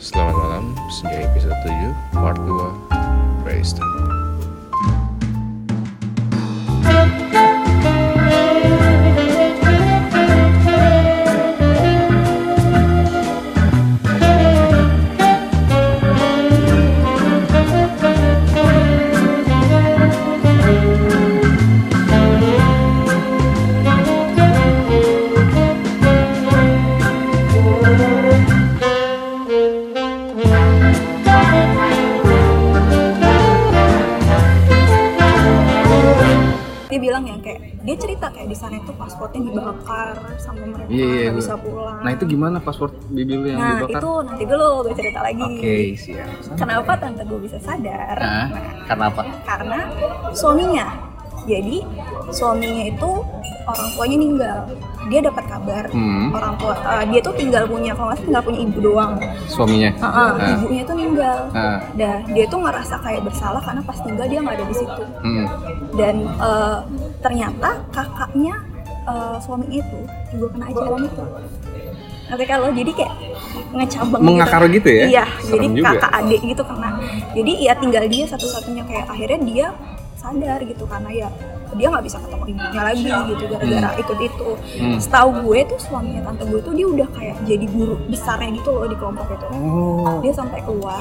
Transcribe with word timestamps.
Selamat 0.00 0.32
malam, 0.32 0.64
Senja 0.88 1.28
episode 1.28 1.60
7, 1.60 1.92
part 2.16 2.40
2, 2.40 3.44
Praise 3.44 3.76
dia 37.90 37.98
cerita 37.98 38.30
kayak 38.30 38.46
di 38.46 38.54
sana 38.54 38.78
itu 38.78 38.94
pasportnya 38.94 39.50
dibakar 39.50 40.14
sampai 40.38 40.62
mereka 40.62 40.86
nggak 40.94 41.10
iya. 41.26 41.34
bisa 41.34 41.58
pulang. 41.58 41.98
Nah 42.06 42.10
itu 42.14 42.24
gimana 42.30 42.56
paspor 42.62 42.94
bibi 43.10 43.34
lu 43.34 43.46
yang 43.50 43.58
Nah, 43.58 43.82
dibakar? 43.82 43.98
itu 43.98 44.10
nanti 44.30 44.44
dulu 44.46 44.66
gue 44.86 44.94
cerita 44.94 45.18
lagi. 45.26 45.42
Oke, 45.42 45.74
siap. 45.98 46.28
Kenapa 46.54 46.92
tante 47.02 47.22
gue 47.26 47.40
bisa 47.42 47.58
sadar? 47.58 48.14
Nah, 48.22 48.46
karena 48.86 49.04
apa? 49.10 49.22
karena 49.42 49.78
suaminya. 50.30 50.86
Jadi 51.50 51.82
suaminya 52.30 52.84
itu 52.94 53.10
orang 53.62 53.88
tuanya 53.90 54.16
meninggal. 54.16 54.58
Dia 55.06 55.20
dapat 55.22 55.44
kabar 55.46 55.84
Hmm. 55.88 56.28
orang 56.30 56.54
tua 56.54 56.74
eh, 56.76 57.04
dia 57.08 57.20
tuh 57.20 57.34
tinggal 57.34 57.64
punya 57.64 57.92
kalau 57.92 58.08
nggak 58.08 58.20
tinggal 58.22 58.42
punya 58.42 58.60
ibu 58.60 58.78
doang. 58.80 59.12
Suaminya? 59.46 59.90
Heeh, 59.92 60.30
Nah. 60.32 60.50
ibunya 60.54 60.82
tuh 60.82 60.94
meninggal. 60.94 61.38
Nah. 61.50 61.78
Dah 61.92 62.16
dia 62.26 62.44
tuh 62.46 62.58
ngerasa 62.58 62.94
kayak 62.98 63.22
bersalah 63.22 63.60
karena 63.60 63.80
pas 63.80 63.98
tinggal 63.98 64.26
dia 64.26 64.38
nggak 64.38 64.54
ada 64.54 64.66
di 64.66 64.76
situ. 64.76 65.02
Hmm. 65.20 65.46
dan 65.92 66.16
eh, 66.22 66.78
ternyata 67.18 67.70
kakaknya 67.90 68.54
eh, 69.02 69.36
suami 69.40 69.66
itu 69.70 69.98
juga 70.30 70.46
kena 70.52 70.64
ajaran 70.68 71.02
itu 71.02 71.24
nanti 72.30 72.44
kalau 72.46 72.70
jadi 72.70 72.92
kayak 72.94 73.14
ngecabang 73.70 74.22
Mengakar 74.22 74.62
gitu 74.68 74.86
ya? 74.88 75.04
iya 75.08 75.24
Serem 75.40 75.74
jadi 75.74 75.82
juga. 75.82 75.90
kakak 75.96 76.12
adik 76.16 76.40
gitu 76.44 76.62
kena 76.62 76.90
jadi 77.32 77.52
ya 77.58 77.72
tinggal 77.74 78.04
dia 78.06 78.24
satu-satunya 78.24 78.82
kayak 78.86 79.04
akhirnya 79.04 79.38
dia 79.42 79.66
sadar 80.20 80.60
gitu 80.62 80.84
karena 80.84 81.08
ya 81.10 81.28
dia 81.72 81.86
nggak 81.88 82.02
bisa 82.02 82.18
ketemu 82.18 82.44
ibunya 82.50 82.82
lagi 82.82 83.00
gitu 83.30 83.44
gara-gara 83.48 83.90
ikut 83.96 84.18
itu 84.20 84.48
Hmm. 84.76 84.98
setahu 84.98 85.28
gue 85.40 85.58
tuh 85.66 85.78
suaminya 85.78 86.20
tante 86.22 86.44
gue 86.44 86.60
tuh 86.60 86.72
dia 86.72 86.86
udah 86.86 87.08
kayak 87.10 87.36
jadi 87.42 87.66
guru 87.66 87.96
besarnya 88.04 88.52
gitu 88.52 88.68
loh 88.70 88.84
di 88.84 88.94
kelompok 88.94 89.26
itu 89.30 89.46
Oh. 89.50 90.18
dia 90.20 90.32
sampai 90.32 90.60
keluar 90.60 91.00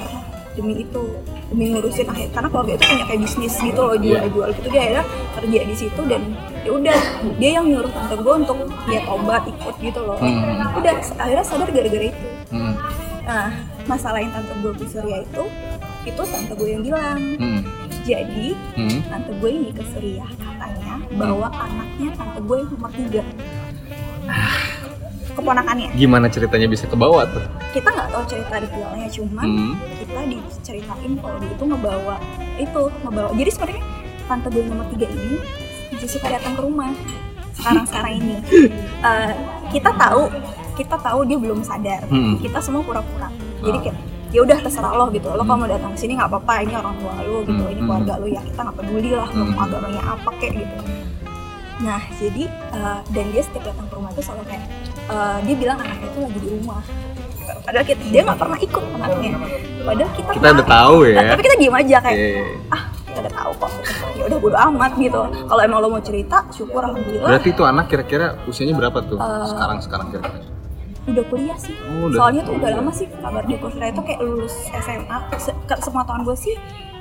demi 0.51 0.73
itu 0.77 1.03
demi 1.47 1.65
ngurusin 1.69 2.03
akhir 2.05 2.27
karena 2.31 2.47
keluarga 2.47 2.71
itu 2.73 2.85
punya 2.85 3.05
kayak 3.05 3.21
bisnis 3.21 3.55
gitu 3.57 3.81
loh 3.81 3.95
jual-jual 3.95 4.49
gitu 4.53 4.67
dia 4.67 4.81
akhirnya 4.81 5.03
kerja 5.33 5.59
di 5.63 5.75
situ 5.77 6.01
dan 6.05 6.21
ya 6.59 6.71
udah 6.71 6.99
dia 7.35 7.49
yang 7.53 7.65
nyuruh 7.65 7.89
tante 7.89 8.15
gue 8.15 8.33
untuk 8.37 8.57
ya 8.85 8.99
tobat 9.03 9.43
ikut 9.47 9.75
gitu 9.79 9.99
loh 10.01 10.17
Hmm. 10.17 10.75
udah 10.75 10.93
akhirnya 11.17 11.43
sadar 11.43 11.67
gara-gara 11.67 12.05
itu 12.05 12.25
Hmm. 12.49 12.73
nah 13.21 13.47
masalah 13.85 14.19
yang 14.19 14.31
tante 14.31 14.53
gue 14.55 14.71
di 14.75 14.85
Surya 14.85 15.17
itu 15.19 15.43
itu 16.03 16.21
tante 16.23 16.53
gue 16.53 16.69
yang 16.69 16.83
bilang 16.83 17.19
Hmm. 17.35 17.61
Jadi 18.11 18.47
Hmm. 18.73 18.99
tante 19.05 19.31
gue 19.35 19.49
ini 19.51 19.69
ke 19.69 19.83
Surya 19.85 20.25
katanya 20.31 20.93
bahwa 21.15 21.47
anaknya 21.51 22.09
tante 22.13 22.39
gue 22.41 22.55
yang 22.57 22.69
nomor 22.69 22.91
tiga 22.91 23.23
keponakannya 25.31 25.89
Gimana 25.93 26.25
ceritanya 26.27 26.67
bisa 26.67 26.83
ke 26.83 26.95
bawah 26.95 27.23
tuh? 27.25 27.43
kita 27.69 27.85
nggak 27.87 28.09
tahu 28.09 28.23
cerita 28.25 28.55
detailnya 28.57 29.07
cuman 29.07 29.45
Hmm. 29.45 29.73
kita 29.95 30.19
diceritain 30.25 31.11
kalau 31.15 31.37
dia 31.37 31.51
itu 31.51 31.63
ngebawa 31.63 32.15
itu 32.57 32.81
ngebawa 32.99 33.29
jadi 33.31 33.49
sebenarnya 33.49 33.83
tante 34.25 34.47
gue 34.49 34.63
nomor 34.63 34.85
tiga 34.89 35.07
ini 35.07 35.37
suka 36.01 36.27
datang 36.27 36.53
ke 36.55 36.61
rumah 36.61 36.89
sekarang 37.53 37.85
sekarang 37.85 38.13
ini 38.17 38.35
Eh, 38.99 39.33
kita 39.69 39.91
tahu 39.93 40.27
kita 40.73 40.95
tahu 40.97 41.19
dia 41.23 41.37
belum 41.37 41.61
sadar 41.61 42.03
Hmm. 42.05 42.35
kita 42.39 42.57
semua 42.59 42.81
pura-pura 42.81 43.29
jadi 43.61 43.77
Ah. 43.77 43.81
kayak 43.85 43.97
ya 44.29 44.39
udah 44.39 44.57
terserah 44.59 44.93
lo 44.93 45.05
gitu 45.09 45.27
lo 45.27 45.41
kalau 45.41 45.57
mau 45.57 45.67
datang 45.67 45.91
ke 45.91 45.99
sini 45.99 46.13
nggak 46.13 46.29
apa-apa 46.29 46.53
ini 46.61 46.73
orang 46.73 46.95
tua 46.95 47.13
lo 47.19 47.37
gitu 47.41 47.59
Hmm. 47.59 47.71
ini 47.71 47.81
keluarga 47.81 48.13
lo 48.15 48.27
ya 48.27 48.41
kita 48.41 48.59
nggak 48.61 48.77
peduli 48.77 49.09
lah 49.11 49.27
lo 49.27 49.41
Hmm. 49.41 49.51
mau 49.51 49.61
agamanya 49.63 50.01
apa 50.07 50.29
kayak 50.35 50.53
gitu 50.55 50.75
nah 51.79 52.01
jadi 52.13 52.43
eh, 52.45 52.99
dan 53.07 53.25
dia 53.29 53.41
setiap 53.41 53.63
datang 53.65 53.85
ke 53.85 53.93
rumah 53.93 54.09
itu 54.09 54.21
selalu 54.21 54.43
kayak 54.45 54.63
eh, 55.07 55.37
dia 55.43 55.55
bilang 55.55 55.77
anaknya 55.77 56.07
itu 56.07 56.19
lagi 56.19 56.39
di 56.39 56.49
rumah 56.51 56.81
padahal 57.59 57.81
kita, 57.83 58.01
dia 58.05 58.21
nggak 58.21 58.37
pernah 58.37 58.57
ikut 58.59 58.83
anaknya 58.95 59.31
padahal 59.81 60.11
kita 60.11 60.29
Kita 60.31 60.47
udah 60.51 60.67
tahu 60.67 60.97
ya. 61.03 61.15
Nah, 61.15 61.23
tapi 61.31 61.41
kita 61.41 61.55
diem 61.55 61.75
aja 61.75 61.97
kayak 61.99 62.17
Iya. 62.19 62.43
ah 62.69 62.81
kita 63.01 63.19
udah 63.19 63.33
tahu 63.33 63.51
kok 63.57 63.71
ya 64.11 64.23
udah 64.27 64.37
bodo 64.37 64.57
amat 64.59 64.91
gitu 64.95 65.21
kalau 65.47 65.61
emang 65.63 65.79
lo 65.79 65.87
mau 65.89 65.99
cerita 65.99 66.37
syukur 66.49 66.81
alhamdulillah 66.83 67.29
Berarti 67.29 67.49
itu 67.49 67.63
anak 67.63 67.85
kira-kira 67.87 68.25
usianya 68.43 68.75
berapa 68.75 68.99
tuh? 69.01 69.17
Eh, 69.17 69.45
sekarang 69.47 69.77
sekarang 69.79 70.07
kira-kira. 70.11 70.45
Udah 71.11 71.25
kuliah 71.25 71.57
sih 71.57 71.75
Oh, 71.81 72.05
udah 72.05 72.17
soalnya 72.17 72.41
tuh 72.43 72.53
udah 72.55 72.69
lama 72.73 72.91
sih 72.91 73.05
kabar 73.11 73.43
dia 73.43 73.57
kuliah 73.57 73.87
itu 73.87 74.01
kayak 74.01 74.19
lulus 74.19 74.53
SMA 74.75 75.17
Se 75.37 75.51
sepengetahuan 75.75 76.21
gue 76.23 76.35
sih 76.35 76.55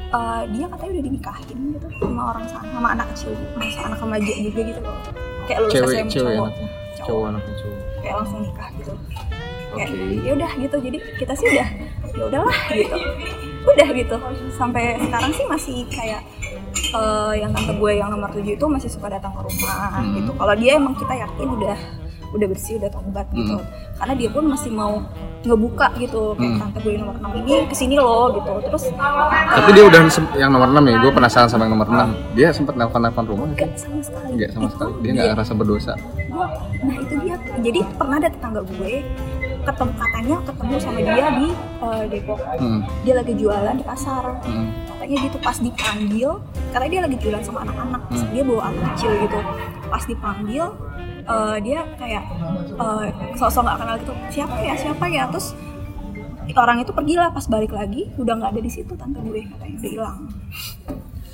eh, 0.08 0.42
dia 0.48 0.66
katanya 0.66 0.90
udah 0.92 1.04
dinikahin 1.04 1.56
gitu 1.72 1.86
sama 1.98 2.22
orang 2.30 2.44
sana 2.44 2.66
sama 2.68 2.88
anak 2.92 3.06
kecil 3.12 3.30
masa 3.54 3.80
anak 3.84 3.98
remaja 3.98 4.32
juga 4.38 4.60
gitu 4.64 4.80
loh 4.80 4.98
kayak 5.44 5.58
lulus 5.60 5.72
Cewek, 5.74 5.88
SMA 5.88 6.08
cewek 6.08 6.12
cowok 6.28 6.44
anaknya. 6.44 6.68
Cowok. 6.68 7.06
Cowok 7.06 7.24
anaknya 7.26 7.54
cowok. 7.54 7.78
kayak 7.98 8.14
langsung 8.16 8.40
nikah 8.40 8.68
gitu 8.74 8.92
kayak 9.68 9.88
Oke. 9.90 10.16
ya 10.18 10.32
udah 10.32 10.50
gitu 10.56 10.76
jadi 10.80 10.98
kita 11.18 11.32
sih 11.34 11.46
udah 11.50 11.68
ya 12.08 12.22
udahlah 12.24 12.58
gitu 12.72 12.96
udah 13.68 13.88
gitu 13.92 14.16
sampai 14.50 14.82
sekarang 14.98 15.30
sih 15.30 15.44
masih 15.44 15.76
kayak 15.88 16.20
eh, 16.88 17.32
yang 17.36 17.52
tante 17.52 17.72
gue 17.72 17.92
yang 17.92 18.08
nomor 18.08 18.30
tujuh 18.30 18.54
itu 18.54 18.66
masih 18.66 18.88
suka 18.88 19.08
datang 19.08 19.30
ke 19.30 19.42
rumah 19.42 19.92
Hmm. 19.92 20.14
gitu 20.14 20.30
kalau 20.32 20.54
dia 20.54 20.72
emang 20.74 20.94
kita 20.94 21.14
yakin 21.16 21.48
udah 21.52 21.78
udah 22.30 22.46
bersih 22.46 22.76
udah 22.76 22.90
tobat 22.90 23.26
gitu 23.30 23.54
Hmm. 23.54 23.66
karena 23.96 24.14
dia 24.14 24.28
pun 24.28 24.44
masih 24.46 24.70
mau 24.70 25.00
ngebuka 25.40 25.86
gitu 25.96 26.34
kayak 26.34 26.50
Hmm. 26.50 26.60
tante 26.60 26.78
gue 26.78 26.92
yang 26.92 27.02
nomor 27.02 27.16
6 27.18 27.32
ini 27.38 27.54
ke 27.64 27.74
sini 27.74 27.96
loh 27.96 28.28
gitu 28.32 28.52
terus 28.62 28.84
Tapi 29.48 29.70
dia 29.70 29.84
udah 29.86 30.00
yang 30.34 30.50
nomor 30.50 30.68
6 30.68 30.84
ya, 30.84 30.96
gue 30.98 31.10
penasaran 31.10 31.48
sama 31.48 31.64
yang 31.64 31.74
nomor 31.74 31.88
6 31.88 32.08
Dia 32.34 32.48
sempet 32.50 32.74
nelpon-nelpon 32.74 33.24
rumah 33.24 33.46
nggak 33.48 33.64
enggak 33.64 33.70
sih? 33.74 33.86
sama 33.86 34.00
sekali 34.02 34.28
Enggak 34.30 34.50
sama 34.50 34.62
Itu 34.62 34.74
sekali, 34.74 34.92
dia 34.98 35.10
nggak 35.10 35.28
ngerasa 35.32 35.52
berdosa 35.54 35.92
gua- 36.28 36.52
nah 36.78 36.94
itu 36.96 37.14
dia 37.18 37.34
jadi 37.58 37.80
pernah 37.92 38.16
ada 38.16 38.28
tetangga 38.28 38.60
gue 38.62 38.92
ketemu 39.60 39.92
katanya 39.94 40.36
ketemu 40.42 40.74
sama 40.78 40.98
dia 40.98 41.26
di 41.34 41.48
eh, 41.78 42.02
Depok 42.08 42.38
hmm. 42.56 42.80
dia 43.02 43.14
lagi 43.14 43.32
jualan 43.34 43.74
di 43.74 43.84
pasar 43.84 44.22
Hmm. 44.40 44.68
katanya 44.88 45.16
gitu 45.22 45.36
pas 45.38 45.56
dipanggil 45.58 46.30
karena 46.68 46.86
dia 46.86 47.00
lagi 47.02 47.16
jualan 47.18 47.42
sama 47.42 47.58
anak-anak 47.62 48.02
Hmm. 48.06 48.28
dia 48.30 48.42
bawa 48.42 48.62
anak 48.66 48.82
kecil 48.92 49.10
gitu 49.18 49.38
pas 49.86 50.04
dipanggil 50.04 50.64
eh, 51.28 51.56
dia 51.60 51.80
kayak 52.00 52.24
eh, 52.80 53.06
sosok 53.36 53.68
nggak 53.68 53.78
kenal 53.78 53.96
gitu 54.00 54.14
siapa 54.32 54.56
ya 54.64 54.74
siapa 54.74 55.04
ya? 55.06 55.24
Terus 55.28 55.52
orang 56.56 56.80
itu 56.80 56.90
pergi 56.96 57.14
lah 57.14 57.28
pas 57.30 57.44
balik 57.44 57.70
lagi 57.76 58.08
udah 58.16 58.34
nggak 58.40 58.50
ada 58.56 58.62
di 58.64 58.72
situ 58.72 58.92
tante 58.96 59.20
gue 59.20 59.44
katanya 59.44 59.76
udah 59.78 59.90
hilang. 59.92 60.18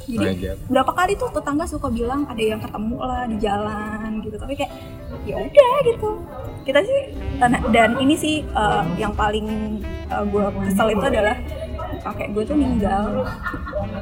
Jadi 0.05 0.37
berapa 0.69 0.93
kali 0.93 1.17
tuh 1.17 1.33
tetangga 1.33 1.65
suka 1.65 1.89
bilang 1.89 2.29
ada 2.29 2.43
yang 2.43 2.61
ketemu 2.61 2.97
lah 3.01 3.25
di 3.25 3.37
jalan 3.41 4.21
gitu 4.21 4.37
tapi 4.37 4.53
kayak 4.53 4.73
ya 5.25 5.41
udah 5.41 5.75
gitu. 5.89 6.11
Kita 6.65 6.81
sih 6.81 7.01
dan, 7.41 7.61
dan 7.73 7.91
ini 8.01 8.15
sih 8.17 8.45
eh, 8.45 8.83
yang 9.01 9.17
paling 9.17 9.81
eh, 10.11 10.25
gue 10.29 10.45
kesel 10.69 10.93
itu 10.93 11.05
adalah 11.09 11.37
kakek 12.05 12.29
gue 12.31 12.43
tuh 12.45 12.55
meninggal 12.55 13.25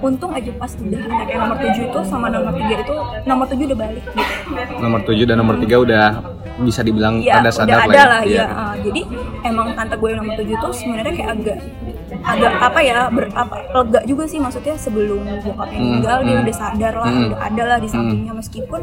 untung 0.01 0.33
aja 0.33 0.51
pas 0.53 0.73
udah 0.75 1.01
yang 1.25 1.41
nomor 1.41 1.57
7 1.57 1.79
itu 1.85 2.01
sama 2.03 2.27
nomor 2.29 2.53
3 2.53 2.83
itu 2.83 2.95
nomor 3.25 3.47
7 3.47 3.63
udah 3.65 3.79
balik 3.79 4.05
gitu 4.05 4.35
Nomor 4.77 5.01
7 5.01 5.23
dan 5.23 5.37
nomor 5.39 5.55
3 5.57 5.71
udah 5.79 6.05
bisa 6.61 6.81
dibilang 6.81 7.15
pada 7.19 7.41
udah 7.41 7.53
sadar 7.55 7.79
ada 7.81 8.03
lah 8.05 8.21
Iya. 8.23 8.37
ya. 8.37 8.47
Ah, 8.53 8.75
jadi 8.77 9.01
emang 9.43 9.73
tante 9.73 9.95
gue 9.97 10.09
yang 10.11 10.21
nomor 10.21 10.35
7 10.37 10.53
tuh 10.59 10.73
sebenarnya 10.73 11.13
kayak 11.13 11.31
agak 11.33 11.59
agak 12.23 12.53
apa 12.61 12.81
ya 12.81 12.99
ber, 13.09 13.25
apa 13.33 13.55
lega 13.73 14.01
juga 14.05 14.25
sih 14.27 14.37
maksudnya 14.37 14.77
sebelum 14.77 15.25
bokapnya 15.41 15.75
Hmm, 15.75 15.87
meninggal 15.89 16.19
dia 16.21 16.35
hmm. 16.35 16.45
udah 16.45 16.57
sadar 16.57 16.95
lah 16.95 17.09
Hmm. 17.09 17.25
udah 17.25 17.41
ada 17.41 17.63
lah 17.65 17.79
di 17.79 17.89
sampingnya 17.89 18.33
meskipun 18.33 18.81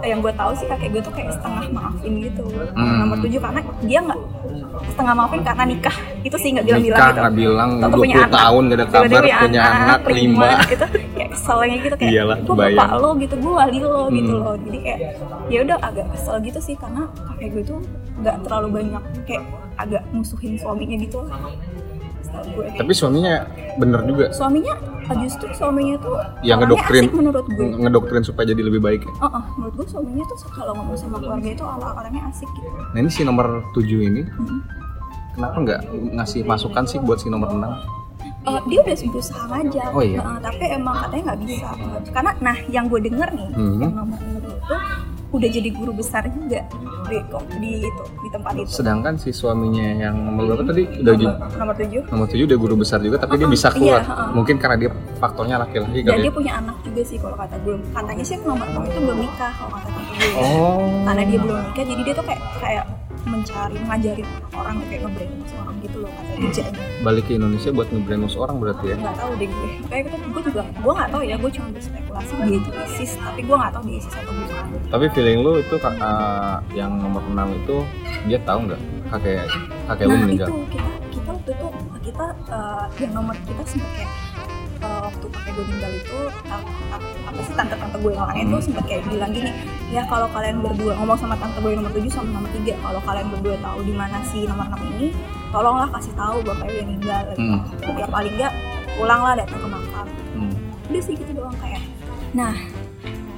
eh, 0.00 0.08
yang 0.08 0.20
gue 0.20 0.32
tahu 0.32 0.50
sih 0.54 0.66
kakek 0.66 0.88
gue 0.90 1.02
tuh 1.02 1.12
kayak 1.12 1.30
setengah 1.30 1.64
maafin 1.68 2.12
gitu 2.18 2.42
Hmm. 2.72 2.96
nomor 2.98 3.16
7 3.20 3.36
karena 3.36 3.60
dia 3.82 3.98
nggak 4.00 4.20
setengah 4.84 5.14
maafin 5.14 5.40
karena 5.40 5.64
nikah 5.64 5.96
itu 6.20 6.36
sih 6.36 6.48
nggak 6.50 6.64
bilang-bilang 6.64 6.94
Nikah 6.94 7.08
gitu 7.08 7.20
nggak 7.20 7.34
bilang, 7.34 7.70
Atau 7.74 7.88
20 7.90 7.98
punya 7.98 8.16
anak. 8.18 8.32
tahun 8.32 8.62
nggak 8.62 8.78
ada 8.78 8.86
kabar, 8.88 9.22
punya 9.38 9.62
anak, 9.64 10.00
lima. 10.08 10.48
itu 10.66 10.86
kayak 11.12 11.28
keselnya 11.30 11.76
gitu 11.78 11.94
kayak 11.96 12.12
Iyalah, 12.12 12.36
gue 12.38 12.54
bapak 12.56 12.88
lo 12.94 13.10
gitu 13.16 13.34
gue 13.36 13.52
wali 13.52 13.78
lo 13.78 14.02
gitu 14.08 14.30
Hmm. 14.30 14.42
loh 14.42 14.54
jadi 14.60 14.78
kayak 14.80 15.00
ya 15.46 15.58
udah 15.62 15.78
agak 15.80 16.06
kesel 16.12 16.36
gitu 16.40 16.58
sih 16.58 16.74
karena 16.74 17.02
kakek 17.24 17.48
gue 17.50 17.62
tuh 17.64 17.78
nggak 18.18 18.36
terlalu 18.42 18.68
banyak 18.74 19.02
kayak 19.24 19.42
agak 19.76 20.02
musuhin 20.10 20.54
suaminya 20.54 20.96
gitu 20.96 21.22
lah 21.22 21.38
Tapi 22.74 22.92
suaminya 22.92 23.46
bener 23.76 24.02
juga 24.04 24.26
suaminya 24.30 24.74
justru 25.08 25.48
suaminya 25.56 25.96
tuh 25.98 26.20
yang 26.42 26.60
ngedoktrin 26.60 27.08
asik 27.08 27.16
menurut 27.16 27.44
gue 27.48 27.66
ngedoktrin 27.78 28.22
supaya 28.22 28.44
jadi 28.44 28.60
lebih 28.60 28.78
baik 28.78 29.00
ya. 29.02 29.12
Oh, 29.18 29.30
oh, 29.30 29.42
menurut 29.56 29.74
gue 29.74 29.86
suaminya 29.88 30.24
tuh 30.26 30.36
kalau 30.50 30.72
ngomong 30.76 30.96
sama 30.96 31.16
keluarga 31.16 31.48
itu 31.48 31.64
ala 31.64 31.96
orangnya 31.96 32.28
asik 32.28 32.48
gitu 32.52 32.68
Nah 32.68 32.98
ini 32.98 33.08
si 33.08 33.22
nomor 33.24 33.46
7 33.72 33.88
ini 34.04 34.22
Mhm. 34.28 34.58
kenapa 35.32 35.56
nggak 35.56 35.80
ngasih 36.12 36.40
masukan 36.44 36.84
sih 36.84 36.98
buat 36.98 37.18
si 37.18 37.30
nomor 37.30 37.48
6 37.48 37.72
Eh, 38.38 38.60
dia 38.66 38.80
udah 38.80 38.96
berusaha 39.08 39.44
ngajak 39.46 39.88
Oh, 39.92 40.00
iya? 40.00 40.20
Nah, 40.20 40.40
tapi 40.40 40.64
emang 40.66 40.96
katanya 40.98 41.22
nggak 41.28 41.40
bisa 41.44 41.68
karena 42.10 42.30
nah 42.38 42.56
yang 42.66 42.84
gue 42.86 43.00
denger 43.00 43.28
nih 43.30 43.48
Hmm. 43.50 43.78
yang 43.78 43.92
nomor 43.94 44.18
itu 44.18 44.76
udah 45.28 45.44
jadi 45.44 45.68
guru 45.68 45.92
besar 45.92 46.24
juga 46.26 46.64
di 47.04 47.20
di 47.56 47.70
itu 47.78 48.02
di 48.18 48.28
tempat 48.28 48.52
itu. 48.56 48.68
Sedangkan 48.70 49.14
si 49.14 49.28
suaminya 49.30 49.84
yang 50.00 50.16
nomor 50.16 50.48
berapa 50.48 50.64
tadi 50.66 50.82
udah 50.98 51.12
nomor, 51.12 51.20
ju- 51.20 51.58
nomor 51.58 51.74
tujuh. 51.76 52.02
nomor 52.08 52.26
7 52.26 52.48
udah 52.48 52.58
guru 52.58 52.74
besar 52.76 52.98
juga 52.98 53.16
tapi 53.18 53.34
dia 53.34 53.44
Uh-uh, 53.44 53.52
bisa 53.52 53.68
keluar. 53.68 54.00
iya, 54.00 54.08
uh-uh. 54.08 54.28
mungkin 54.32 54.56
karena 54.56 54.76
dia 54.78 54.90
faktornya 55.16 55.56
laki-laki 55.58 55.98
dan 56.00 56.10
kali 56.10 56.22
dia 56.22 56.28
ya. 56.28 56.32
punya 56.32 56.52
anak 56.56 56.76
juga 56.80 57.00
sih 57.04 57.16
kalau 57.16 57.36
kata 57.36 57.56
gue. 57.60 57.74
Katanya 57.90 58.24
sih 58.24 58.36
nomor 58.40 58.66
enam 58.66 58.82
itu 58.84 58.98
belum 58.98 59.18
nikah 59.18 59.52
kalau 59.52 59.70
kata 59.70 59.88
gue. 59.88 60.04
Oh. 60.34 60.80
Karena 61.04 61.22
dia 61.24 61.38
belum 61.38 61.58
nikah 61.62 61.84
jadi 61.84 62.00
dia 62.02 62.14
tuh 62.14 62.24
kayak 62.24 62.42
kayak 62.58 62.84
mencari 63.28 63.76
ngajarin 63.78 64.28
orang 64.50 64.76
kayak 64.84 65.00
ngebranding 65.02 65.42
orang 65.54 65.76
gitu 65.78 65.96
loh 65.98 66.10
kata 66.10 66.32
kerjanya 66.34 66.82
balik 66.98 67.24
ke 67.24 67.32
Indonesia 67.34 67.70
buat 67.70 67.88
ngebrainwash 67.88 68.34
orang 68.34 68.56
berarti 68.58 68.84
ya? 68.88 68.96
Nggak 68.96 69.16
tahu 69.16 69.32
deh 69.36 69.48
gue. 69.48 69.68
Kayak 69.86 70.02
gitu 70.04 70.16
gue 70.28 70.42
juga 70.44 70.62
gue 70.66 70.92
nggak 70.92 71.10
tahu 71.10 71.22
ya 71.22 71.36
gue 71.36 71.50
cuma 71.52 71.68
berspekulasi 71.70 72.32
dia 72.36 72.56
itu 72.56 72.70
ISIS 72.74 73.10
tapi 73.16 73.40
gue 73.40 73.56
nggak 73.56 73.72
tahu 73.72 73.82
dia 73.84 73.96
ISIS 73.96 74.14
atau 74.14 74.32
bukan. 74.32 74.64
Tapi 74.88 75.04
feeling 75.12 75.38
lu 75.38 75.52
itu 75.56 75.74
kak- 75.76 75.98
eh, 75.98 76.56
yang 76.74 76.92
nomor 76.94 77.22
6 77.22 77.34
itu 77.56 77.76
dia 78.26 78.38
tahu 78.42 78.58
nggak? 78.66 78.80
Kakek 79.08 79.46
kakek 79.86 80.04
lu 80.04 80.10
nah 80.10 80.20
meninggal 80.20 80.46
itu 80.46 80.56
kita 80.68 80.90
kita 81.08 81.28
waktu 81.30 81.50
itu 81.50 81.66
kita 82.04 82.24
eh, 82.48 82.84
yang 82.98 83.12
nomor 83.14 83.34
kita 83.40 83.62
sempat 83.64 83.90
kayak 83.94 84.10
eh, 84.78 85.00
waktu 85.00 85.24
pakai 85.28 85.50
gue 85.50 85.64
meninggal 85.64 85.92
itu 85.92 86.18
ap- 86.46 86.66
apa 87.24 87.40
sih 87.40 87.54
tante-tante 87.54 87.96
gue 87.98 88.12
yang 88.12 88.26
lain 88.26 88.44
Hmm. 88.44 88.52
tuh 88.52 88.60
sempat 88.62 88.84
kayak 88.84 89.02
bilang 89.04 89.30
gini 89.30 89.50
ya 89.88 90.02
kalau 90.04 90.26
kalian 90.28 90.56
berdua 90.58 90.92
ngomong 90.94 91.16
sama 91.16 91.34
tante 91.34 91.58
gue 91.58 91.72
nomor 91.72 91.90
7 91.90 92.08
sama 92.08 92.28
nomor 92.30 92.50
3 92.52 92.74
kalau 92.76 93.00
kalian 93.02 93.26
berdua 93.28 93.56
tahu 93.58 93.78
di 93.82 93.92
mana 93.92 94.16
si 94.22 94.38
nomor 94.42 94.66
6 94.66 94.80
ini 94.92 95.06
tolonglah 95.48 95.88
kasih 95.90 96.14
tahu 96.14 96.36
bapaknya 96.42 96.74
yang 96.76 96.88
meninggal 96.88 97.22
Hmm. 97.34 97.58
ya 97.94 98.06
paling 98.06 98.32
nggak 98.34 98.52
pulanglah 98.94 99.34
datang 99.34 99.58
ke 99.58 99.68
makam 99.68 100.06
Hmm. 100.32 100.52
udah 100.86 101.02
sih 101.02 101.14
gitu 101.14 101.32
doang 101.32 101.56
kayak 101.56 101.82
nah 102.30 102.54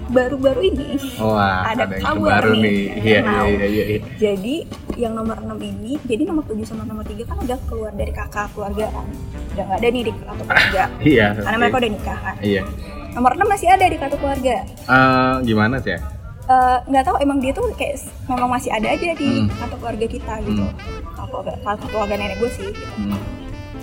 baru-baru 0.09 0.61
ini 0.67 0.99
Wah, 1.17 1.63
Ada 1.65 1.87
ada, 1.87 1.95
yang 1.95 2.03
kabar 2.05 2.43
terbaru 2.43 2.53
nih. 2.53 2.63
nih. 2.65 2.83
Iya, 3.01 3.19
Nah. 3.23 3.45
iya, 3.47 3.67
iya, 3.69 3.85
iya. 3.87 3.99
jadi 4.19 4.55
yang 4.97 5.13
nomor 5.13 5.37
6 5.37 5.55
ini 5.61 5.99
jadi 6.03 6.23
nomor 6.25 6.43
7 6.43 6.63
sama 6.65 6.83
nomor 6.83 7.03
3 7.03 7.23
kan 7.23 7.37
udah 7.37 7.59
keluar 7.65 7.93
dari 7.93 8.11
kakak 8.11 8.51
keluarga 8.51 8.87
kan 8.89 9.07
udah 9.51 9.65
nggak 9.65 9.79
ada 9.79 9.89
nih 9.89 10.03
di 10.03 10.13
kartu 10.13 10.43
keluarga 10.43 10.83
Iya. 11.01 11.27
karena 11.37 11.57
mereka 11.59 11.77
udah 11.77 11.91
nikah 11.91 12.19
kan 12.21 12.35
Iya. 12.41 12.63
nomor 13.11 13.31
6 13.33 13.47
masih 13.47 13.69
ada 13.69 13.85
di 13.85 13.97
kartu 13.97 14.17
keluarga 14.17 14.57
Eh, 14.67 15.35
gimana 15.45 15.77
sih 15.79 15.93
ya? 15.93 16.01
Eh, 16.47 16.79
nggak 16.85 17.05
tahu 17.05 17.17
emang 17.19 17.39
dia 17.39 17.53
tuh 17.53 17.67
kayak 17.73 17.97
memang 18.27 18.49
masih 18.49 18.71
ada 18.71 18.89
aja 18.89 19.09
di 19.13 19.29
Hmm. 19.39 19.47
kartu 19.53 19.77
keluarga 19.77 20.07
kita 20.09 20.35
gitu 20.43 20.63
Hmm. 20.63 20.75
kartu 21.09 21.31
keluarga, 21.33 21.53
kartu 21.61 21.87
keluarga 21.87 22.15
nenek 22.17 22.37
gue 22.37 22.51
sih 22.51 22.67
gitu. 22.67 22.83
Hmm. 22.99 23.21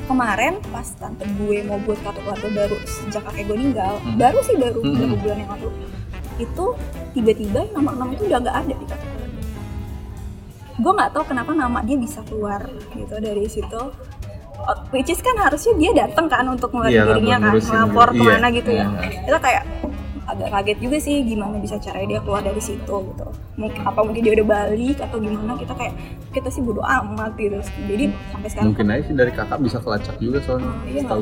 kemarin 0.06 0.54
pas 0.66 0.88
tante 0.94 1.28
gue 1.28 1.58
mau 1.64 1.80
buat 1.80 2.00
kartu 2.02 2.20
keluarga 2.22 2.48
baru 2.50 2.76
sejak 2.82 3.24
kakek 3.26 3.44
gue 3.46 3.56
meninggal 3.58 3.94
Hmm. 3.98 4.16
baru 4.16 4.40
sih 4.42 4.56
baru 4.56 4.80
Hmm. 4.80 4.92
beberapa 4.94 5.16
bulan 5.18 5.38
yang 5.38 5.52
lalu 5.54 5.70
itu 6.38 6.66
tiba-tiba 7.12 7.62
nomor 7.72 7.94
6 7.94 8.10
itu 8.10 8.24
udah 8.26 8.40
nggak 8.40 8.58
ada 8.58 8.74
di 8.74 8.86
kartu 8.86 9.08
gue 10.78 10.92
nggak 10.94 11.12
tahu 11.12 11.24
kenapa 11.26 11.52
nama 11.52 11.82
dia 11.82 11.98
bisa 11.98 12.22
keluar 12.24 12.62
gitu 12.94 13.16
dari 13.18 13.46
situ 13.48 13.82
Oh, 14.58 14.74
which 14.90 15.08
is 15.08 15.22
kan 15.22 15.38
harusnya 15.38 15.78
dia 15.78 15.92
datang 15.96 16.26
kan 16.26 16.42
untuk 16.44 16.74
Iya, 16.74 17.06
ngeluarin 17.06 17.22
dirinya 17.22 17.38
kan 17.40 17.54
melapor 17.56 18.08
gitu. 18.10 18.18
ke 18.18 18.24
mana 18.26 18.48
Iya, 18.50 18.58
gitu 18.58 18.70
ya 18.74 18.86
iya. 18.90 19.10
kita 19.24 19.38
kayak 19.38 19.64
agak 20.28 20.48
kaget 20.50 20.78
juga 20.82 20.98
sih 20.98 21.16
gimana 21.24 21.56
bisa 21.56 21.76
caranya 21.78 22.08
dia 22.10 22.20
keluar 22.20 22.42
dari 22.42 22.60
situ 22.60 22.96
gitu 23.06 23.26
mungkin 23.56 23.80
apa 23.80 24.00
mungkin 24.02 24.20
dia 24.20 24.34
udah 24.34 24.48
balik 24.50 24.98
atau 25.00 25.18
gimana 25.22 25.56
kita 25.56 25.72
kayak 25.72 25.94
kita 26.38 26.50
sih 26.50 26.62
bodo 26.62 26.80
amat 26.80 27.34
gitu 27.36 27.58
jadi 27.84 28.06
sampai 28.30 28.48
sekarang 28.48 28.68
Mungkin 28.70 28.86
aja 28.88 29.02
sih 29.04 29.16
dari 29.16 29.32
kakak 29.32 29.60
bisa 29.60 29.78
kelacak 29.78 30.16
juga 30.18 30.38
soalnya. 30.40 30.70
Oh, 30.70 30.86
iya 30.86 31.02
tahu. 31.04 31.22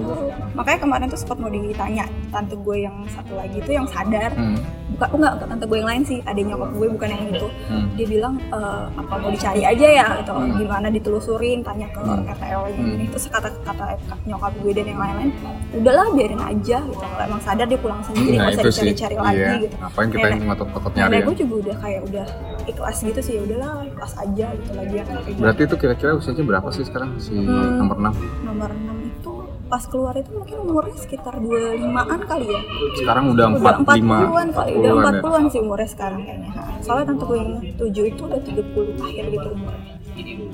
makanya 0.54 0.80
kemarin 0.82 1.06
tuh 1.08 1.18
sempat 1.18 1.38
mau 1.38 1.48
ditanya 1.48 2.04
tante 2.30 2.56
gue 2.58 2.78
yang 2.78 2.96
satu 3.08 3.34
lagi 3.34 3.58
tuh 3.60 3.74
yang 3.74 3.88
sadar 3.88 4.32
Hmm. 4.32 4.60
bukan 4.92 5.08
oh, 5.08 5.18
enggak 5.18 5.34
tante 5.46 5.66
gue 5.66 5.78
yang 5.78 5.90
lain 5.90 6.04
sih 6.04 6.20
ada 6.22 6.38
nyokap 6.38 6.70
gue 6.72 6.88
bukan 6.90 7.08
yang 7.10 7.24
itu 7.30 7.48
Hmm. 7.66 7.88
dia 7.96 8.08
bilang 8.08 8.34
"Eh, 8.46 8.84
apa 8.94 9.14
mau 9.16 9.30
dicari 9.30 9.64
aja 9.64 9.88
ya 9.94 10.08
gitu 10.20 10.32
Hmm. 10.32 10.54
gimana 10.56 10.88
ditelusurin 10.90 11.60
tanya 11.62 11.88
ke 11.88 12.00
Hmm. 12.02 12.24
Ini 12.26 12.74
Hmm. 12.76 12.94
ini 12.94 13.06
terus 13.08 13.26
kata 13.28 13.50
kata 13.62 13.96
nyokap 14.24 14.52
gue 14.58 14.72
dan 14.72 14.86
yang 14.86 15.00
lain-lain 15.00 15.32
udahlah 15.74 16.08
biarin 16.12 16.42
aja 16.42 16.78
gitu 16.82 17.00
kalau 17.02 17.24
emang 17.24 17.42
sadar 17.42 17.66
dia 17.66 17.78
pulang 17.78 18.02
sendiri 18.02 18.36
Nah, 18.36 18.48
nggak 18.48 18.64
usah 18.64 18.84
dicari-cari 18.84 19.16
lagi 19.18 19.38
Iya. 19.38 19.54
gitu 19.62 19.76
Ngapain 19.78 20.08
kita 20.10 20.28
ngotot-ngotot 20.42 20.92
nyari 20.94 21.16
ya? 21.16 21.24
gue 21.24 21.36
juga 21.38 21.54
udah 21.58 21.76
kayak 21.78 22.02
udah 22.04 22.26
ikhlas 22.66 22.98
gitu 23.00 23.20
sih 23.20 23.36
udahlah 23.38 23.84
ikhlas 23.84 24.14
aja 24.16 24.48
gitu 24.54 24.72
lagi 24.74 24.96
yang 24.96 25.08
kayak 25.08 25.24
gitu. 25.28 25.40
Berarti 25.40 25.62
itu 25.64 25.76
kira-kira 25.76 26.12
usianya 26.14 26.44
berapa 26.44 26.68
sih 26.70 26.84
sekarang 26.84 27.18
si 27.18 27.34
Hmm. 27.34 27.78
nomor 27.78 27.98
6? 27.98 28.14
nomor 28.44 28.70
6 28.70 28.82
itu 29.08 29.32
pas 29.66 29.84
keluar 29.84 30.14
itu 30.14 30.30
mungkin 30.30 30.58
umurnya 30.62 30.94
sekitar 30.96 31.34
25-an 31.36 32.22
kali 32.24 32.46
ya 32.46 32.62
Sekarang 32.96 33.26
udah 33.32 33.46
udah 33.52 33.74
45. 33.82 34.18
40-an 34.22 34.50
kali, 34.52 34.72
udah 34.76 34.92
40-an 34.92 35.14
ya. 35.14 35.22
40-an 35.22 35.44
sih 35.50 35.60
umurnya 35.60 35.90
sekarang 35.90 36.20
kayaknya. 36.22 36.50
Soalnya 36.80 37.06
tante 37.08 37.24
gue 37.24 37.38
yang 37.38 37.52
7 37.74 38.04
itu 38.06 38.22
udah 38.24 38.40
30 38.40 38.62
akhir 39.02 39.26
gitu 39.32 39.48
umurnya. 39.52 39.84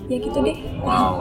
Ya 0.07 0.17
gitu 0.17 0.37
deh. 0.39 0.57
Wow. 0.81 1.13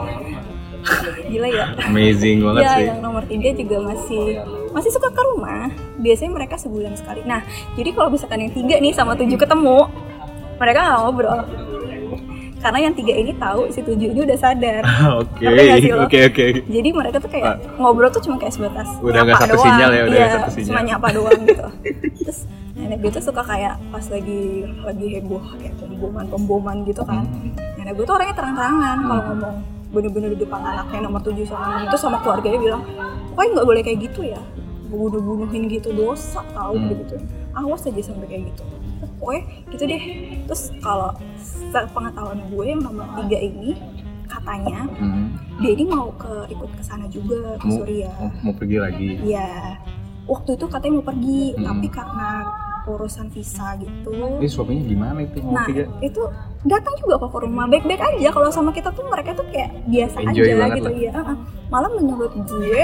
Gila 1.29 1.47
ya. 1.47 1.65
Amazing 1.85 2.41
banget 2.41 2.63
ya, 2.63 2.71
sih. 2.73 2.85
yang 2.89 2.99
nomor 2.99 3.23
3 3.23 3.37
juga 3.53 3.77
masih 3.85 4.23
masih 4.71 4.89
suka 4.89 5.09
ke 5.11 5.21
rumah. 5.27 5.69
Biasanya 5.99 6.31
mereka 6.33 6.55
sebulan 6.57 6.95
sekali. 6.95 7.21
Nah, 7.21 7.45
jadi 7.75 7.91
kalau 7.91 8.09
misalkan 8.09 8.41
yang 8.41 8.51
3 8.51 8.81
nih 8.81 8.89
sama 8.89 9.13
7 9.13 9.29
ketemu, 9.35 9.85
mereka 10.61 10.79
nggak 10.79 10.99
ngobrol. 11.01 11.39
Karena 12.61 12.77
yang 12.79 12.93
tiga 12.93 13.13
ini 13.15 13.33
tahu 13.33 13.73
si 13.73 13.81
7 13.81 13.97
ini 13.97 14.21
udah 14.21 14.37
sadar. 14.37 14.85
Oke, 15.17 15.49
oke, 15.97 16.17
oke. 16.29 16.45
Jadi 16.69 16.89
mereka 16.93 17.17
tuh 17.17 17.25
kayak 17.27 17.57
ngobrol 17.75 18.13
tuh 18.13 18.21
cuma 18.21 18.37
kayak 18.37 18.53
sebatas 18.53 18.85
Udah 19.01 19.25
nggak 19.25 19.41
satu 19.41 19.57
doang. 19.57 19.65
sinyal 19.65 19.89
ya, 19.89 20.01
udah 20.05 20.13
iya, 20.15 20.27
satu 20.31 20.49
sinyal. 20.53 20.67
Cuma 20.69 20.79
nyapa 20.85 21.07
doang 21.09 21.41
gitu. 21.49 21.65
Terus 22.21 22.39
nenek 22.71 22.97
gue 23.01 23.11
tuh 23.11 23.23
suka 23.23 23.41
kayak 23.41 23.81
pas 23.89 24.05
lagi 24.05 24.41
lagi 24.79 25.05
heboh 25.11 25.41
kayak 25.57 25.73
pemboman 25.75 26.25
pemboman 26.29 26.77
gitu 26.85 27.01
kan. 27.01 27.25
Hmm. 27.25 27.49
Nenek 27.75 27.93
gue 27.97 28.05
tuh 28.05 28.13
orangnya 28.13 28.35
terang-terangan 28.37 28.97
kalau 29.01 29.23
ngomong 29.27 29.55
bener-bener 29.91 30.29
di 30.31 30.39
depan 30.39 30.61
anaknya 30.61 30.99
nomor 31.01 31.19
7 31.19 31.35
sama 31.43 31.65
6 31.81 31.89
itu 31.89 31.97
sama 31.97 32.17
keluarganya 32.21 32.59
bilang 32.61 32.81
pokoknya 33.27 33.49
nggak 33.51 33.67
boleh 33.67 33.81
kayak 33.81 33.99
gitu 34.01 34.21
ya 34.23 34.39
bunuh-bunuhin 34.87 35.67
gitu 35.67 35.89
dosa 35.91 36.39
tau 36.51 36.71
Hmm. 36.71 36.95
gitu 36.95 37.19
awas 37.51 37.83
aja 37.83 37.99
sampai 38.01 38.23
kayak 38.25 38.43
gitu 38.47 38.63
pokoknya 39.21 39.41
gitu 39.69 39.83
deh 39.85 40.03
terus 40.43 40.61
kalau 40.81 41.13
pengetahuan 41.87 42.41
gue 42.49 42.65
yang 42.65 42.81
nomor 42.81 43.05
3 43.15 43.29
ini 43.39 43.77
katanya 44.25 44.87
Hmm. 44.91 45.37
dia 45.59 45.71
ini 45.71 45.85
mau 45.85 46.09
ke 46.13 46.49
ikut 46.49 46.71
ke 46.71 46.81
sana 46.81 47.05
juga 47.05 47.55
ke 47.55 47.67
Mau, 47.67 47.77
Suriah. 47.77 48.15
mau, 48.17 48.31
mau 48.41 48.53
pergi 48.55 48.77
lagi. 48.79 49.09
Iya. 49.21 49.77
Waktu 50.23 50.55
itu 50.55 50.65
katanya 50.65 50.93
mau 50.97 51.05
pergi, 51.05 51.43
Hmm. 51.53 51.65
tapi 51.67 51.87
karena 51.91 52.29
urusan 52.81 53.27
visa 53.29 53.77
gitu. 53.77 54.39
Ini 54.39 54.47
suaminya 54.47 54.83
gimana 54.83 55.19
itu 55.21 55.37
mau 55.43 55.53
Nah, 55.53 55.67
tiga? 55.67 55.85
itu 56.01 56.21
datang 56.63 56.95
juga 56.97 57.13
kok 57.19 57.29
ke 57.29 57.39
rumah 57.43 57.65
baik-baik 57.67 58.01
aja 58.01 58.29
kalau 58.31 58.49
sama 58.49 58.71
kita 58.71 58.89
tuh 58.89 59.05
mereka 59.05 59.35
tuh 59.35 59.45
kayak 59.51 59.69
biasa 59.85 60.17
Enjoy 60.17 60.49
aja 60.49 60.65
gitu 60.73 60.91
ya. 60.97 61.11
Malah 61.67 61.91
menurut 61.91 62.31
gue 62.33 62.81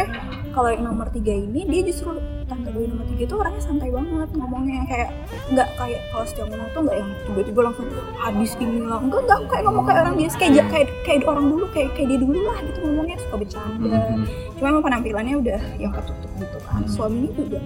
kalau 0.58 0.70
yang 0.70 0.84
nomor 0.84 1.06
tiga 1.08 1.30
ini 1.32 1.62
dia 1.64 1.82
justru 1.84 2.18
tante 2.44 2.66
gue 2.68 2.84
nomor 2.84 3.06
tiga 3.08 3.24
itu 3.24 3.36
orangnya 3.36 3.62
santai 3.62 3.90
banget 3.90 4.30
ngomongnya 4.34 4.82
kayak 4.86 5.10
nggak 5.48 5.70
kayak 5.76 6.02
kalau 6.10 6.26
setiap 6.26 6.48
ngomong 6.48 6.70
tuh 6.72 6.82
nggak 6.82 6.98
yang 6.98 7.10
tiba-tiba 7.24 7.60
langsung 7.62 7.86
habis 8.18 8.52
ini 8.58 8.80
lah 8.82 8.98
enggak 8.98 9.22
enggak 9.22 9.40
kayak 9.48 9.64
ngomong 9.64 9.84
kayak 9.86 10.00
orang 10.02 10.16
biasa 10.18 10.36
kayak 10.36 10.66
kayak 10.68 10.90
kayak 11.04 11.22
orang 11.24 11.46
dulu 11.48 11.66
kayak 11.70 11.90
kayak 11.94 12.08
dia 12.10 12.20
dulu 12.20 12.40
lah 12.44 12.58
gitu 12.64 12.78
ngomongnya 12.82 13.18
suka 13.20 13.36
bercanda 13.38 13.98
Hmm. 13.98 14.26
cuma 14.58 14.68
emang 14.68 14.84
penampilannya 14.84 15.36
udah 15.38 15.62
yang 15.78 15.92
ketutup 15.94 16.32
gitu 16.36 16.58
kan 16.64 16.80
Hmm. 16.80 16.90
suaminya 16.90 17.32
juga 17.32 17.60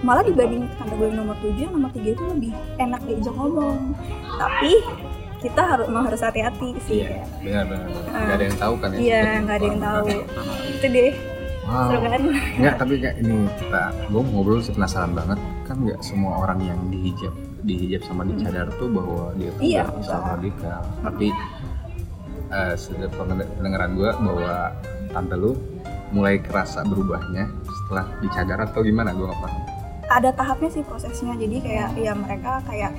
malah 0.00 0.22
dibanding 0.22 0.62
tante 0.72 0.94
gue 0.94 1.08
nomor 1.10 1.36
7 1.36 1.66
nomor 1.68 1.90
3 1.90 2.06
itu 2.08 2.22
lebih 2.28 2.52
enak 2.76 3.00
diajak 3.02 3.34
ngomong 3.34 3.78
tapi 4.32 4.72
kita 5.40 5.58
harus 5.60 5.86
emang 5.86 6.06
harus 6.06 6.20
hati-hati 6.20 6.70
sih 6.80 7.02
Iya, 7.02 7.26
benar 7.40 7.64
benar. 7.66 7.90
Nggak 8.06 8.30
ada 8.32 8.44
yang 8.44 8.58
tahu 8.60 8.74
kan 8.78 8.88
ya. 8.88 8.98
iya 9.00 9.22
nggak 9.40 9.56
ada 9.56 9.66
yang 9.66 9.80
tahu 9.80 10.06
itu 10.68 10.86
deh 10.88 11.12
Wow. 11.72 11.88
seru 11.88 11.98
kan 12.04 12.20
Enggak, 12.52 12.74
tapi 12.76 12.92
kayak 13.00 13.16
ini 13.18 13.34
kita 13.56 13.82
gue 14.06 14.22
ngobrol 14.22 14.60
sih 14.60 14.72
penasaran 14.72 15.12
banget 15.12 15.38
kan 15.64 15.76
nggak 15.78 16.00
semua 16.00 16.32
orang 16.38 16.60
yang 16.60 16.76
dihijab 16.86 17.32
dihijab 17.62 18.02
sama 18.04 18.22
dicadar 18.22 18.68
tuh 18.76 18.92
bahwa 18.92 19.32
dia 19.34 19.48
tuh 19.50 19.62
Iya, 19.62 19.82
nggak 19.82 20.02
Islam 20.02 20.22
radikal 20.28 20.80
tapi 21.00 21.26
eh 22.52 22.74
sudah 22.76 23.08
pendengaran 23.56 23.96
gue 23.96 24.10
bahwa 24.12 24.52
tante 25.08 25.32
lu 25.32 25.56
mulai 26.12 26.36
kerasa 26.36 26.84
berubahnya 26.84 27.48
setelah 27.64 28.04
dicadar 28.20 28.58
atau 28.62 28.84
gimana 28.84 29.16
gue 29.16 29.24
nggak 29.24 29.40
paham. 29.40 29.62
ada 30.10 30.28
tahapnya 30.28 30.68
sih 30.68 30.82
prosesnya 30.84 31.32
jadi 31.40 31.56
kayak 31.58 31.88
ya 31.96 32.12
mereka 32.12 32.60
kayak 32.68 32.92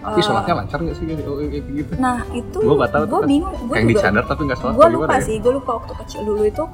Tapi 0.00 0.16
eh, 0.16 0.24
sholatnya 0.24 0.54
lancar 0.60 0.78
nggak 0.80 0.96
sih 0.96 1.04
oh, 1.24 1.36
kayak 1.40 1.64
gitu? 1.66 1.92
nah 1.96 2.20
itu 2.30 2.58
Gua 2.58 2.74
nggak 2.78 2.92
tahu 2.92 3.02
tuh 3.02 3.08
gue 3.08 3.20
kan. 3.20 3.28
bingung 3.28 3.56
gue 3.64 3.76
dicadar 3.88 4.24
tapi 4.28 4.40
nggak 4.44 4.58
sholat 4.60 4.74
gue 4.76 4.88
lupa 4.92 5.14
ya? 5.14 5.20
sih 5.24 5.36
gue 5.40 5.52
lupa 5.56 5.70
waktu 5.80 5.92
kecil 6.04 6.20
dulu 6.20 6.42
itu 6.44 6.64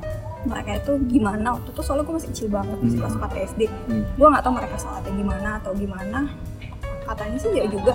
mereka 0.47 0.71
itu 0.77 0.93
gimana. 1.07 1.47
Waktu 1.53 1.69
itu 1.71 1.81
soalnya 1.81 2.05
gue 2.05 2.15
masih 2.15 2.31
kecil 2.31 2.49
banget 2.49 2.77
masih 2.77 2.91
Hmm. 2.93 3.03
kelas 3.03 3.15
4 3.19 3.33
SD 3.45 3.61
Hmm. 3.87 4.03
gue 4.09 4.27
nggak 4.27 4.43
tahu 4.43 4.55
mereka 4.55 4.75
sholatnya 4.77 5.13
gimana 5.13 5.49
atau 5.59 5.73
gimana. 5.73 6.19
Katanya 7.03 7.37
sih 7.37 7.51
ya 7.53 7.65
juga 7.67 7.93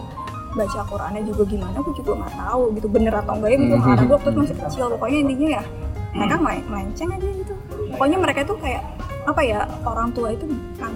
baca 0.51 0.79
Qurannya 0.83 1.23
juga 1.23 1.43
gimana 1.47 1.77
gue 1.77 1.93
juga 1.95 2.11
nggak 2.17 2.33
tahu 2.37 2.61
gitu 2.75 2.87
bener 2.87 3.13
atau 3.15 3.33
enggak 3.33 3.49
ya 3.49 3.57
gue 3.57 3.67
nggak 3.71 3.83
tahu 3.93 4.05
gue 4.05 4.15
waktu 4.15 4.29
itu 4.29 4.39
masih 4.39 4.57
kecil. 4.59 4.85
Pokoknya 4.91 5.17
intinya 5.19 5.47
ya 5.57 5.63
mereka 6.11 6.35
main 6.37 6.63
melenceng 6.67 7.09
aja 7.09 7.27
gitu. 7.31 7.53
Pokoknya 7.91 8.17
mereka 8.19 8.39
itu 8.43 8.53
kayak 8.57 8.83
apa 9.21 9.41
ya 9.41 9.59
orang 9.83 10.09
tua 10.11 10.33
itu 10.33 10.43
bukan 10.43 10.93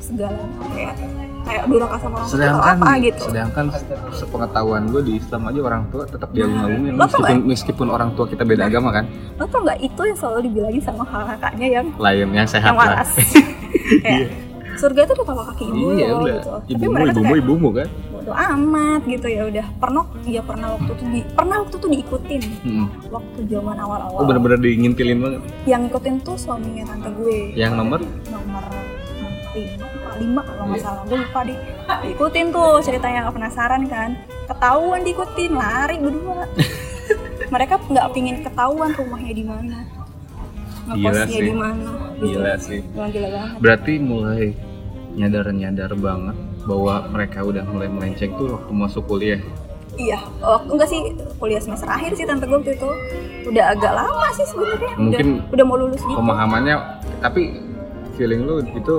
segalanya 0.00 0.42
kayak 0.74 0.94
kayak 1.46 1.64
durhaka 1.66 1.96
sama 2.00 2.16
orang 2.20 2.30
tua 2.30 2.72
apa 2.72 2.90
gitu. 3.00 3.22
sedangkan 3.30 3.64
sepengetahuan 4.12 4.82
gue 4.92 5.02
di 5.04 5.12
Islam 5.16 5.42
aja 5.48 5.60
orang 5.64 5.82
tua 5.88 6.02
tetap 6.04 6.28
diagung-agungin 6.36 6.92
meskipun 6.96 7.38
meskipun 7.48 7.86
orang 7.88 8.10
tua 8.14 8.26
kita 8.28 8.42
beda 8.44 8.68
agama 8.68 8.88
kan? 8.92 9.04
Lo 9.40 9.44
tau 9.48 9.64
nggak 9.64 9.78
itu 9.80 10.00
yang 10.04 10.18
selalu 10.18 10.38
dibilangin 10.50 10.82
sama 10.82 11.04
kakaknya 11.08 11.66
yang 11.80 11.86
lain 11.96 12.28
yang 12.32 12.48
sehat 12.48 12.72
yang 12.72 12.78
lah. 12.78 12.88
waras 13.00 13.10
kayak 14.04 14.28
surga 14.80 15.00
itu 15.04 15.12
di 15.12 15.24
kaki 15.24 15.64
ibu 15.68 15.86
iya 15.96 16.06
lo 16.08 16.18
udah. 16.24 16.40
Gitu 16.40 16.50
tapi 16.50 16.72
ibumu 16.72 16.94
mereka 16.94 17.10
tuh 17.12 17.20
ibumu 17.20 17.28
kayak 17.28 17.42
ibumu 17.44 17.68
kan? 17.76 17.88
bodo 18.10 18.32
amat 18.36 19.02
gitu 19.08 19.26
ya 19.28 19.42
udah. 19.48 19.66
Pernah 19.80 20.04
iya 20.28 20.40
pernah 20.44 20.68
waktu 20.76 20.92
itu 20.92 21.04
di 21.08 21.20
pernah 21.32 21.56
waktu 21.64 21.76
itu 21.76 21.88
diikutin. 21.88 22.42
Mm-mm. 22.64 22.86
waktu 23.08 23.38
zaman 23.48 23.76
awal-awal. 23.80 24.18
Oh 24.20 24.24
bener-bener 24.28 24.58
diingintilin 24.60 25.18
banget? 25.20 25.40
Yang 25.64 25.80
ngikutin 25.88 26.14
tuh 26.24 26.36
suaminya 26.36 26.84
tante 26.88 27.10
gue. 27.16 27.38
Yang 27.56 27.72
nomor 27.76 28.00
nomor 28.28 28.64
lima 29.50 29.89
lima 30.20 30.40
kalau 30.44 30.62
nggak 30.68 30.78
Iya. 30.78 30.86
salah. 30.86 31.02
Gue 31.08 31.18
lupa 31.18 31.40
deh 31.48 31.58
diikutin 32.04 32.46
tuh 32.52 32.70
ceritanya 32.84 33.18
nggak 33.26 33.36
penasaran 33.40 33.82
kan. 33.88 34.10
Ketahuan 34.46 35.00
diikutin 35.02 35.52
lari 35.56 35.96
berdua. 35.98 36.44
Mereka 37.54 37.74
nggak 37.88 38.06
pingin 38.14 38.36
ketahuan 38.44 38.90
rumahnya 38.94 39.32
di 39.32 39.44
mana. 39.44 39.78
Ngekosnya 40.90 41.40
di 41.40 41.54
mana 41.54 41.90
gitu. 42.18 42.24
Gila 42.38 42.54
sih. 42.60 42.80
Gila 42.84 43.28
banget. 43.32 43.56
Berarti 43.58 43.92
mulai 43.98 44.44
nyadar-nyadar 45.10 45.92
banget 45.98 46.36
bahwa 46.62 46.94
mereka 47.10 47.42
udah 47.42 47.64
mulai 47.66 47.88
melenceng 47.90 48.30
tuh 48.36 48.54
waktu 48.54 48.72
masuk 48.72 49.02
kuliah? 49.08 49.40
Iya 49.98 50.22
oh, 50.40 50.62
enggak 50.70 50.88
sih 50.88 51.12
kuliah 51.36 51.60
semester 51.60 51.90
akhir 51.90 52.14
sih 52.14 52.24
tante 52.24 52.46
gue 52.46 52.56
waktu 52.56 52.78
itu. 52.78 52.90
Udah 53.50 53.74
agak 53.74 53.92
lama 53.92 54.28
sih 54.32 54.46
sebenarnya. 54.46 54.92
Mungkin 54.96 55.26
udah, 55.42 55.52
udah 55.52 55.64
mau 55.66 55.76
lulus 55.76 56.00
gitu. 56.00 56.14
pemahamannya 56.14 56.76
tapi 57.20 57.42
feeling 58.14 58.46
lu 58.46 58.62
itu 58.64 58.96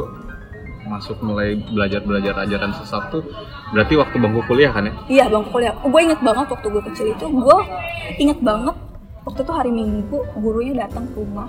masuk 0.91 1.17
mulai 1.21 1.55
belajar-belajar 1.55 2.36
ajaran 2.38 2.75
sesat 2.75 3.07
tuh 3.07 3.24
berarti 3.71 3.95
waktu 3.95 4.15
bangku 4.17 4.43
kuliah 4.45 4.69
kan 4.69 4.83
ya 4.83 4.93
Iya 5.07 5.25
bangku 5.27 5.50
kuliah. 5.50 5.71
Gue 5.74 6.01
inget 6.03 6.19
banget 6.19 6.48
waktu 6.48 6.67
gue 6.67 6.83
kecil 6.91 7.05
itu, 7.10 7.25
gue 7.25 7.57
inget 8.17 8.39
banget 8.41 8.75
waktu 9.21 9.39
itu 9.39 9.53
hari 9.53 9.71
Minggu 9.71 10.17
gurunya 10.36 10.74
datang 10.81 11.07
ke 11.07 11.15
rumah 11.15 11.48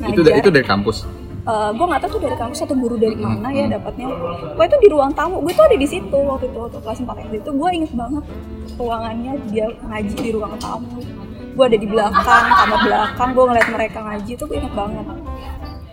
itu 0.00 0.20
da- 0.20 0.36
itu 0.36 0.48
dari 0.48 0.62
kampus 0.64 1.02
gue 1.44 1.84
nggak 1.84 2.00
tahu 2.00 2.10
tuh 2.10 2.22
dari 2.22 2.36
kampus 2.36 2.58
atau 2.58 2.72
guru 2.72 2.96
dari 2.96 3.12
mana 3.14 3.52
ya 3.52 3.68
dapatnya. 3.68 4.08
Pokoknya 4.08 4.64
itu 4.64 4.78
di 4.80 4.88
ruang 4.88 5.12
tamu. 5.12 5.44
Gue 5.44 5.52
tuh 5.52 5.60
ada 5.62 5.76
di 5.76 5.84
situ 5.84 6.18
waktu 6.24 6.48
itu 6.48 6.56
waktu 6.56 6.78
kelas 6.80 6.98
4 6.98 7.20
SD 7.20 7.34
itu. 7.36 7.50
Gue 7.52 7.68
inget 7.70 7.92
banget 7.92 8.24
ruangannya 8.74 9.32
dia 9.46 9.68
ngaji 9.82 10.14
di 10.16 10.30
ruang 10.32 10.56
tamu. 10.56 10.88
Gue 11.52 11.64
ada 11.66 11.76
di 11.76 11.84
belakang, 11.84 12.24
kamar 12.50 12.80
belakang. 12.82 13.28
Gue 13.30 13.44
ngeliat 13.44 13.68
mereka 13.70 13.98
ngaji 14.00 14.32
tuh 14.34 14.46
gue 14.48 14.56
inget 14.56 14.72
banget. 14.72 15.04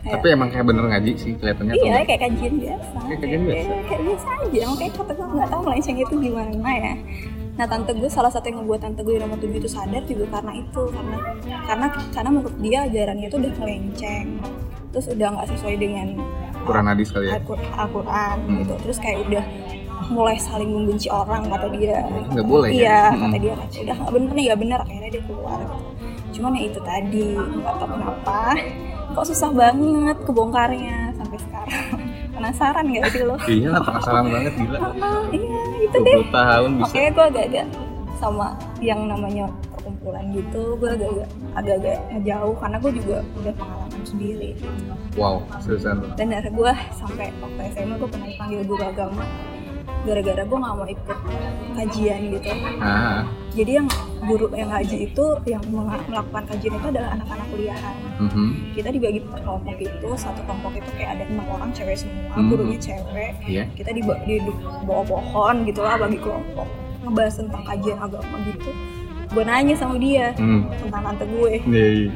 Kayak- 0.02 0.14
tapi 0.16 0.28
emang 0.30 0.50
kayak 0.50 0.66
bener 0.66 0.86
ngaji 0.88 1.12
sih 1.14 1.32
kelihatannya 1.36 1.74
tuh 1.74 1.86
Iya, 1.86 2.02
kayak 2.04 2.22
kajian 2.24 2.54
biasa. 2.58 2.98
Kayak 3.00 3.20
kajian 3.20 3.42
biasa. 3.42 3.62
Kayak, 3.62 3.86
kayak 3.86 4.02
biasa 4.02 4.28
aja. 4.36 4.62
Makanya 4.68 4.92
kata 4.92 5.12
gue 5.12 5.28
nggak 5.32 5.50
tahu 5.50 5.62
melenceng 5.62 5.98
itu 6.00 6.14
gimana 6.20 6.52
ya. 6.76 6.94
Nah 7.52 7.66
tante 7.68 7.92
gue 7.94 8.10
salah 8.10 8.32
satu 8.32 8.46
yang 8.46 8.58
ngebuat 8.60 8.80
tante 8.82 9.02
gue 9.02 9.14
nomor 9.16 9.38
tujuh 9.38 9.58
itu 9.58 9.70
sadar 9.70 10.02
juga 10.04 10.26
karena 10.32 10.52
itu 10.56 10.82
karena 10.88 11.18
karena 11.64 11.86
karena 12.10 12.30
menurut 12.32 12.56
dia 12.58 12.80
ajarannya 12.84 13.26
itu 13.28 13.38
udah 13.38 13.54
melenceng 13.56 14.28
terus 14.90 15.06
udah 15.08 15.28
nggak 15.30 15.48
sesuai 15.50 15.76
dengan 15.78 16.08
Quran 16.62 16.86
hadis 16.86 17.08
kali 17.10 17.28
ya 17.28 17.38
Al- 17.38 17.48
Al-Quran 17.78 18.36
Hmm. 18.42 18.58
gitu 18.58 18.74
terus 18.82 18.98
kayak 18.98 19.20
udah 19.24 19.44
mulai 20.10 20.36
saling 20.36 20.68
membenci 20.68 21.08
orang 21.08 21.46
kata 21.46 21.68
dia 21.72 22.04
nggak 22.28 22.44
boleh 22.44 22.70
iya 22.72 23.08
ya 23.08 23.14
kata 23.14 23.38
dia 23.38 23.54
kan 23.54 23.68
udah 23.70 23.96
nggak 23.96 24.12
bener 24.12 24.32
nih 24.32 24.44
nggak 24.44 24.60
bener 24.60 24.80
akhirnya 24.82 25.10
dia 25.12 25.24
keluar 25.24 25.60
cuman 26.32 26.52
ya 26.52 26.64
itu 26.66 26.80
tadi 26.82 27.28
nggak 27.36 27.76
tahu 27.78 27.88
kenapa 27.90 28.40
kok 29.12 29.26
susah 29.28 29.50
banget 29.52 30.18
kebongkarnya 30.24 31.12
sampai 31.20 31.38
sekarang? 31.40 31.88
Penasaran 32.32 32.86
nggak 32.88 33.06
sih 33.12 33.22
lo? 33.28 33.36
Iya 33.46 33.68
lah 33.76 33.82
penasaran 33.84 34.26
banget 34.32 34.54
gila. 34.58 34.80
Ah, 34.80 35.22
iya 35.38 35.62
itu 35.84 35.98
deh. 36.00 36.16
20 36.26 36.34
tahun 36.34 36.70
bisa. 36.80 36.86
Makanya 36.88 37.10
gue 37.12 37.26
agak-agak 37.28 37.66
sama 38.22 38.48
yang 38.78 39.02
namanya 39.10 39.46
perkumpulan 39.74 40.30
gitu 40.30 40.78
gue 40.78 40.90
agak-agak 40.94 41.30
agak-agak 41.58 41.98
ngejauh 42.14 42.56
karena 42.62 42.78
gue 42.78 42.92
juga 43.02 43.18
udah 43.42 43.54
pengalaman 43.58 44.04
sendiri. 44.06 44.50
Wow 45.18 45.36
seriusan? 45.60 45.96
Dan 46.16 46.28
dari 46.32 46.50
gue 46.50 46.74
sampai 46.96 47.28
waktu 47.42 47.62
SMA 47.76 47.96
gue 48.00 48.10
pernah 48.10 48.28
dipanggil 48.30 48.62
guru 48.66 48.84
agama. 48.86 49.24
Gara-gara 50.02 50.42
gue 50.42 50.58
nggak 50.58 50.76
mau 50.78 50.88
ikut 50.88 51.18
kajian 51.78 52.20
gitu. 52.34 52.50
Ah. 52.82 53.26
Jadi 53.54 53.72
yang 53.82 53.88
guru 54.22 54.46
yang 54.54 54.70
ngaji 54.70 54.98
itu 55.10 55.26
yang 55.50 55.64
melakukan 56.06 56.44
kajian 56.46 56.74
itu 56.78 56.88
adalah 56.94 57.10
anak-anak 57.18 57.48
kuliahan 57.50 57.96
mhm. 58.22 58.48
kita 58.78 58.90
dibagi 58.94 59.20
per 59.26 59.40
kelompok 59.42 59.76
itu 59.82 60.10
satu 60.14 60.42
kelompok 60.46 60.72
itu 60.78 60.90
kayak 60.94 61.10
ada 61.18 61.24
enam 61.26 61.46
orang 61.50 61.70
cewek 61.74 61.98
semua 61.98 62.30
Hmm. 62.32 62.48
gurunya 62.48 62.80
cewek 62.80 63.34
iya 63.44 63.64
kita 63.76 63.92
di, 63.92 64.02
di, 64.06 64.36
bawah 64.88 65.04
pohon 65.04 65.68
gitu 65.68 65.82
lah 65.84 66.00
bagi 66.00 66.16
kelompok 66.16 66.68
ngebahas 67.04 67.34
tentang 67.44 67.64
kajian 67.66 67.98
agama 68.00 68.36
gitu 68.48 68.72
gue 69.32 69.44
nanya 69.44 69.76
sama 69.76 69.96
dia 70.00 70.32
hmm. 70.38 70.62
tentang 70.80 71.02
tante 71.02 71.26
gue 71.28 71.52
iya 71.68 71.88
iya 72.08 72.12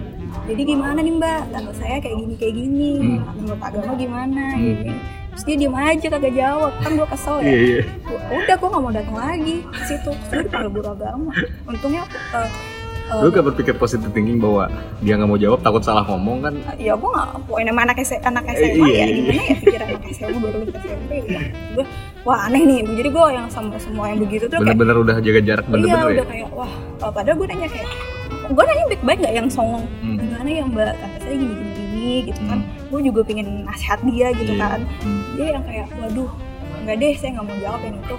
jadi 0.46 0.62
gimana 0.68 1.00
nih 1.02 1.14
mbak 1.16 1.42
tante 1.52 1.72
saya 1.76 1.98
kayak 2.00 2.16
gini 2.22 2.34
kayak 2.38 2.56
gini 2.56 2.92
Hmm. 3.02 3.20
menurut 3.40 3.62
agama 3.62 3.92
gimana 3.98 4.44
Hmm. 4.54 4.62
gini 4.62 4.92
terus 5.36 5.44
dia 5.44 5.56
diem 5.60 5.76
aja 5.76 6.08
kagak 6.08 6.34
jawab. 6.34 6.72
Kan 6.80 6.92
gue 6.96 7.08
kesel 7.12 7.36
ya. 7.44 7.48
Iya 7.52 7.60
iya. 7.60 7.82
Gua, 8.08 8.20
udah 8.32 8.56
gue 8.56 8.70
gak 8.72 8.82
mau 8.88 8.92
datang 8.96 9.18
lagi 9.20 9.56
ke 9.68 9.82
situ. 9.84 10.12
Terus 10.16 10.30
dia 10.32 10.44
dipanggil 10.48 10.72
guru 10.72 10.88
agama. 10.96 11.32
Untungnya 11.68 12.02
aku 12.08 12.16
eh, 12.16 12.50
eh, 13.12 13.22
lu 13.22 13.30
gak 13.30 13.46
berpikir 13.52 13.74
positif 13.76 14.08
thinking 14.16 14.40
bahwa 14.40 14.72
dia 15.04 15.14
nggak 15.20 15.30
mau 15.30 15.38
jawab 15.38 15.60
takut 15.60 15.84
salah 15.84 16.08
ngomong 16.08 16.40
kan? 16.40 16.54
Ya 16.80 16.96
gue 16.96 17.10
gak 17.12 17.28
poin 17.46 17.68
sama 17.68 17.82
anak 17.84 17.98
SMA, 18.02 18.24
anak 18.24 18.44
Eh, 18.48 18.56
SMA 18.56 18.88
iya, 18.88 18.96
ya 18.96 19.06
iya. 19.06 19.16
gimana 19.20 19.44
ya 19.44 19.56
pikiran 19.60 19.88
anak 19.92 20.04
SMA 20.16 20.38
baru 20.40 20.58
lulus 20.64 20.76
SMP 20.80 21.12
ya. 21.28 21.42
Gue 21.76 21.86
wah 22.24 22.40
aneh 22.48 22.62
nih. 22.64 22.80
Jadi 22.96 23.10
gue 23.12 23.26
yang 23.36 23.48
sama 23.52 23.76
semua 23.78 24.06
yang 24.08 24.20
begitu 24.24 24.48
tuh 24.48 24.58
kayak 24.64 24.72
bener-bener 24.72 24.98
udah 25.04 25.16
jaga 25.20 25.42
jarak 25.44 25.66
iya 25.68 25.74
bener-bener 25.76 26.00
udah 26.00 26.16
ya 26.16 26.26
kayak 26.32 26.50
wah 26.56 26.72
uh, 27.04 27.12
padahal 27.12 27.36
gue 27.44 27.48
nanya 27.52 27.68
kayak 27.68 27.88
gue 28.46 28.64
nanya 28.64 28.86
baik-baik 28.88 29.20
gak 29.20 29.36
yang 29.36 29.48
songong? 29.52 29.86
Hmm. 30.00 30.18
gimana 30.18 30.50
ya 30.50 30.64
mbak? 30.64 30.94
Tante 30.96 31.18
saya 31.20 31.36
gini 31.36 31.54
gini 31.54 31.72
gini 31.76 32.14
gitu 32.32 32.42
kan. 32.48 32.60
Hmm. 32.64 32.85
Gue 32.96 33.02
juga 33.04 33.22
pengen 33.22 33.48
nasihat 33.64 34.00
dia 34.02 34.28
gitu 34.32 34.54
Iya. 34.54 34.64
kan. 34.66 34.80
Hmm. 35.02 35.22
dia 35.34 35.48
yang 35.52 35.64
kayak 35.64 35.88
waduh 35.94 36.32
nggak 36.82 36.96
deh 36.96 37.14
saya 37.14 37.30
nggak 37.34 37.46
mau 37.46 37.58
jawab 37.60 37.82
yang 37.82 37.98
itu 37.98 38.16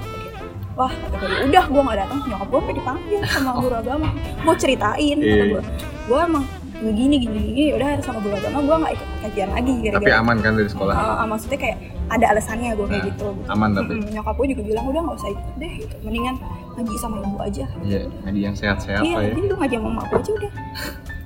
wah 0.74 0.92
kata 0.92 1.16
gue 1.16 1.28
"Ya 1.30 1.44
udah 1.48 1.64
gue 1.66 1.82
nggak 1.82 1.98
datang 1.98 2.18
nyokap 2.22 2.48
gue 2.50 2.74
dipanggil 2.74 3.20
sama 3.26 3.50
guru 3.56 3.74
agama. 3.74 4.08
Gue 4.36 4.54
ceritain 4.56 5.16
kata 5.16 5.32
Iya. 5.32 5.44
gue 5.50 5.62
gue 6.06 6.18
emang 6.20 6.44
begini 6.76 7.16
gini 7.18 7.38
gini 7.48 7.62
udah 7.72 7.88
sama 8.00 8.20
guru 8.20 8.34
agama 8.34 8.58
gue 8.60 8.76
nggak 8.76 8.92
ikut 8.94 9.08
kajian 9.22 9.48
lagi 9.50 9.72
tapi 9.72 9.84
gara-gara 9.88 10.16
aman 10.20 10.36
kan 10.38 10.52
dari 10.54 10.68
sekolah? 10.68 10.92
Ah, 10.92 11.14
ah, 11.16 11.26
maksudnya 11.26 11.56
kayak 11.56 11.78
ada 12.06 12.26
alasannya 12.28 12.70
gue 12.70 12.86
kayak 12.86 13.00
Nah, 13.00 13.08
gitu. 13.08 13.26
aman 13.48 13.70
tapi. 13.72 13.92
Mm-mm, 13.96 14.12
nyokap 14.12 14.34
gue 14.36 14.46
juga 14.52 14.62
bilang 14.62 14.84
udah 14.86 15.00
nggak 15.02 15.16
usah 15.16 15.30
ikut 15.32 15.54
deh 15.56 15.72
gitu. 15.80 15.94
Mendingan 16.04 16.34
ngaji 16.76 16.94
sama 17.00 17.16
ibu 17.18 17.38
aja. 17.40 17.64
Iya 17.80 18.00
ngaji 18.22 18.40
yang 18.42 18.54
sehat-sehat 18.54 19.00
iya 19.00 19.16
ya. 19.16 19.26
jadi 19.32 19.40
lu 19.42 19.54
ngaji 19.56 19.74
sama 19.74 20.02
gue 20.04 20.18
aja 20.20 20.30
udah. 20.36 20.52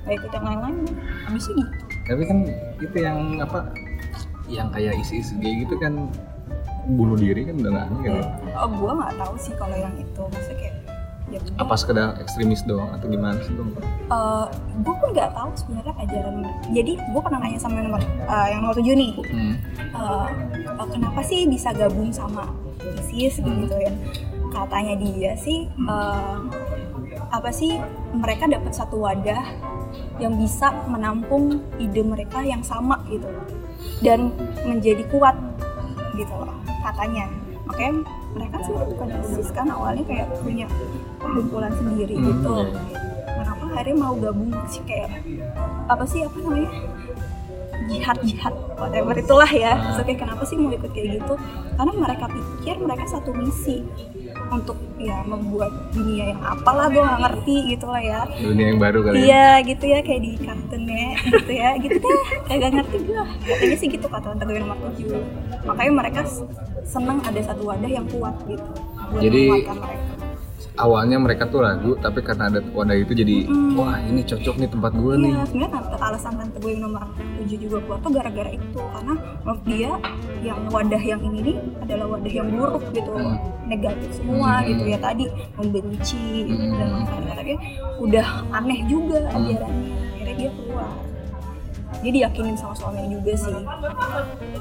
Gak 0.01 0.13
ikut 0.17 0.31
yang 0.31 0.45
lain-lain. 0.47 0.75
Habisnya 1.21 1.53
gitu 1.59 1.73
tapi 2.11 2.23
kan 2.27 2.37
itu 2.83 2.97
yang 2.99 3.39
apa 3.39 3.71
yang 4.51 4.67
kayak 4.75 4.99
isi-isi 4.99 5.39
gitu 5.39 5.79
kan 5.79 6.11
bunuh 6.91 7.15
diri 7.15 7.47
kan 7.47 7.55
udah 7.61 7.71
nggak 7.71 7.85
aneh 7.87 8.01
gitu 8.03 8.21
oh 8.57 8.67
gue 8.67 8.91
nggak 8.91 9.13
tahu 9.15 9.33
sih 9.39 9.53
kalau 9.55 9.75
yang 9.77 9.93
itu. 9.95 10.21
Maksudnya 10.21 10.57
kayak 10.59 10.75
ya 11.31 11.39
apa 11.63 11.73
sekedar 11.79 12.19
ekstremis 12.19 12.59
doang 12.67 12.91
atau 12.91 13.07
gimana 13.07 13.39
sih 13.47 13.55
bang? 13.55 13.69
Eh, 14.11 14.45
gue 14.83 14.93
pun 14.99 15.07
nggak 15.15 15.31
tahu 15.31 15.49
sebenarnya 15.55 15.93
ajaran. 16.03 16.35
Jadi 16.75 16.91
gue 16.99 17.21
pernah 17.23 17.39
nanya 17.39 17.59
sama 17.61 17.79
yang 17.79 17.87
nomor 17.87 18.01
eh, 18.03 18.47
yang 18.51 18.59
nomor 18.59 18.75
tujuh 18.75 18.95
nih. 18.95 19.11
Hmm. 19.31 19.55
eh, 19.79 20.27
eh, 20.67 20.87
kenapa 20.91 21.21
sih 21.23 21.47
bisa 21.47 21.71
gabung 21.71 22.11
sama 22.11 22.51
ISIS 22.99 23.39
gitu 23.39 23.75
ya? 23.79 23.91
Katanya 24.51 24.99
dia 24.99 25.31
sih 25.39 25.71
eh, 25.71 26.37
apa 27.31 27.49
sih 27.55 27.79
mereka 28.11 28.51
dapat 28.51 28.75
satu 28.75 28.99
wadah 28.99 29.70
yang 30.19 30.37
bisa 30.37 30.71
menampung 30.87 31.61
ide 31.81 32.01
mereka 32.05 32.41
yang 32.45 32.61
sama 32.61 33.01
gitu 33.09 33.27
dan 34.05 34.29
menjadi 34.65 35.05
kuat 35.09 35.35
gitu 36.17 36.33
loh 36.33 36.53
katanya. 36.85 37.25
Makanya 37.65 37.93
mereka 38.35 38.57
sih 38.67 38.73
bukan 38.75 39.07
ISIS 39.23 39.49
kan 39.55 39.67
awalnya 39.71 40.03
kayak 40.07 40.27
punya 40.43 40.67
kumpulan 41.21 41.71
sendiri 41.75 42.15
Hmm, 42.17 42.25
gitu. 42.27 42.55
Kenapa 43.31 43.63
akhirnya 43.73 43.95
mau 43.97 44.13
gabung 44.19 44.51
sih 44.67 44.83
kayak 44.83 45.23
apa 45.87 46.03
sih 46.05 46.25
apa 46.25 46.37
namanya? 46.41 46.71
Jihad 47.89 48.17
jihad 48.23 48.55
whatever 48.77 49.15
itulah 49.17 49.49
ya. 49.49 49.73
Ah. 49.75 49.95
so, 49.97 50.03
kayak 50.05 50.21
kenapa 50.21 50.43
sih 50.45 50.55
mau 50.59 50.71
ikut 50.71 50.91
kayak 50.93 51.21
gitu? 51.21 51.33
Karena 51.75 51.93
mereka 51.95 52.25
pikir 52.29 52.75
mereka 52.77 53.03
satu 53.09 53.31
misi 53.33 53.81
untuk 54.51 54.75
ya 54.99 55.23
membuat 55.23 55.71
dunia 55.89 56.29
yang 56.29 56.41
apalah 56.41 56.85
gue 56.85 56.99
nggak 56.99 57.21
ngerti 57.21 57.55
gitu 57.71 57.87
lah 57.87 57.99
ya. 57.99 58.21
Dunia 58.29 58.65
yang 58.69 58.79
baru 58.79 58.99
kali 59.01 59.15
ya? 59.15 59.21
Iya 59.23 59.47
gitu 59.65 59.85
ya 59.87 59.99
kayak 60.01 60.21
di 60.21 60.31
kartunnya 60.37 61.07
gitu 61.25 61.51
ya 61.51 61.69
gitu 61.79 61.97
deh. 61.97 62.19
Kagak 62.45 62.69
ngerti 62.75 62.97
gue 63.01 63.21
katanya 63.41 63.75
sih 63.75 63.87
gitu 63.89 64.05
kata 64.05 64.27
tante 64.29 64.43
gue 64.43 64.59
nomor 64.59 64.77
tujuh 64.91 65.23
makanya 65.61 65.91
mereka 65.95 66.21
seneng 66.83 67.21
ada 67.21 67.39
satu 67.39 67.63
wadah 67.63 67.87
yang 67.87 68.05
kuat 68.07 68.35
gitu 68.45 68.65
buat 69.07 69.21
Jadi- 69.21 69.47
mereka 69.47 69.73
awalnya 70.81 71.15
mereka 71.15 71.45
tuh 71.45 71.61
ragu 71.61 71.93
tapi 71.95 72.19
karena 72.19 72.49
ada 72.49 72.59
wadah 72.67 72.97
itu 72.97 73.13
jadi 73.13 73.35
Mm. 73.43 73.77
wah 73.77 74.01
ini 74.01 74.21
cocok 74.21 74.55
nih 74.57 74.67
tempat 74.67 74.91
gue 74.91 75.13
nih 75.15 75.31
Iya, 75.31 75.43
sebenarnya 75.45 75.71
tante, 75.71 75.95
alasan 75.95 76.33
tante 76.35 76.57
gue 76.57 76.71
yang 76.71 76.83
nomor 76.83 77.01
7 77.37 77.55
juga 77.55 77.77
keluar 77.79 77.99
tuh 77.99 78.11
gara-gara 78.11 78.49
itu 78.49 78.67
karena 78.75 79.13
menurut 79.39 79.61
dia 79.63 79.91
yang 80.41 80.59
wadah 80.67 81.03
yang 81.03 81.21
ini 81.21 81.39
nih 81.43 81.57
adalah 81.79 82.05
wadah 82.09 82.33
yang 82.33 82.47
buruk 82.49 82.83
gitu 82.91 83.11
Hmm. 83.11 83.37
negatif 83.63 84.09
semua 84.11 84.51
Hmm. 84.57 84.67
gitu 84.67 84.83
ya 84.85 84.97
tadi 84.97 85.25
membenci 85.55 86.25
Hmm. 86.43 86.73
dan 86.75 86.87
lain-lain 86.99 87.23
tapi 87.31 87.53
udah 87.99 88.27
aneh 88.51 88.79
juga 88.85 89.19
Hmm. 89.23 89.37
ajarannya 89.37 89.93
akhirnya 90.11 90.33
dia 90.35 90.49
keluar 90.51 90.89
dia 92.01 92.11
diyakinin 92.11 92.57
sama 92.57 92.73
suaminya 92.73 93.09
juga 93.13 93.33
sih. 93.37 93.55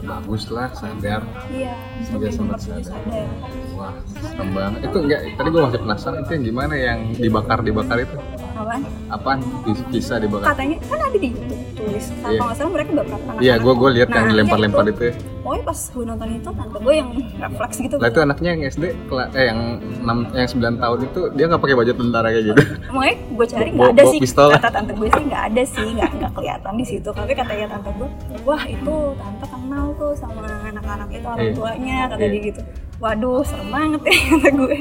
Bagus 0.05 0.45
lah 0.53 0.69
sadar. 0.77 1.23
Iya 1.49 1.75
sempat 2.33 2.61
7 2.61 2.85
sadar. 2.85 2.85
sadar. 2.85 3.27
Wah 3.77 3.95
serem 4.21 4.49
banget. 4.53 4.81
Itu 4.87 4.99
enggak 5.01 5.21
tadi 5.37 5.49
gue 5.49 5.63
masih 5.65 5.81
penasaran 5.81 6.19
itu 6.21 6.31
yang 6.37 6.45
gimana 6.45 6.75
yang 6.77 6.99
dibakar 7.17 7.59
dibakar 7.65 7.99
itu 8.05 8.17
apaan 8.61 8.83
apaan 9.09 9.39
Bis- 9.63 9.87
bisa 9.89 10.15
dibakar 10.17 10.47
katanya 10.51 10.77
kan 10.83 10.99
ada 11.01 11.17
di 11.17 11.29
YouTube 11.29 11.63
tulis 11.75 12.05
Iya. 12.07 12.17
kalau 12.21 12.43
nggak 12.43 12.57
salah 12.57 12.71
mereka 12.71 12.91
bakar 12.95 13.19
anak 13.23 13.41
iya 13.41 13.55
gue 13.57 13.73
gue 13.75 13.91
lihat 13.93 14.09
yang 14.09 14.21
Nah, 14.21 14.31
dilempar-lempar 14.31 14.85
itu. 14.85 14.91
itu 14.91 15.03
ya. 15.03 15.15
pokoknya 15.41 15.63
pas 15.65 15.81
gue 15.91 16.05
nonton 16.05 16.29
itu 16.31 16.51
tante 16.53 16.79
gue 16.79 16.95
yang 16.95 17.09
refleks 17.41 17.77
gitu 17.79 17.95
lah 17.97 18.07
itu 18.07 18.21
anaknya 18.21 18.49
yang 18.51 18.63
SD 18.67 18.85
eh 19.33 19.45
yang 19.47 19.61
6 19.99 20.37
yang 20.37 20.49
9 20.49 20.77
tahun 20.79 20.99
itu 21.03 21.21
dia 21.33 21.45
nggak 21.47 21.61
pakai 21.61 21.75
baju 21.75 21.93
tentara 21.95 22.29
kayak 22.29 22.45
gitu 22.47 22.63
makanya 22.91 23.17
gue 23.31 23.47
cari 23.49 23.69
nggak 23.71 23.91
ada 23.91 24.05
sih 24.07 24.19
pistol. 24.21 24.49
kata 24.53 24.69
tante 24.71 24.93
gue 24.93 25.09
sih 25.09 25.25
nggak 25.25 25.43
ada 25.47 25.63
sih 25.65 25.87
nggak 25.91 26.11
nggak 26.15 26.33
kelihatan 26.33 26.73
di 26.75 26.85
situ 26.87 27.09
tapi 27.11 27.33
katanya 27.33 27.67
tante 27.71 27.91
gue 27.91 28.09
wah 28.43 28.63
itu 28.63 28.95
tante 29.17 29.47
kenal 29.47 29.87
tuh 29.97 30.13
sama 30.15 30.41
anak-anak 30.67 31.09
itu 31.11 31.27
orang 31.27 31.41
Iya. 31.43 31.55
tuanya 31.55 31.97
kata 32.07 32.21
Iya. 32.21 32.31
dia 32.31 32.41
gitu 32.47 32.61
waduh 33.01 33.41
serem 33.43 33.69
banget 33.73 34.01
ya 34.07 34.17
kata 34.37 34.49
gue. 34.55 34.79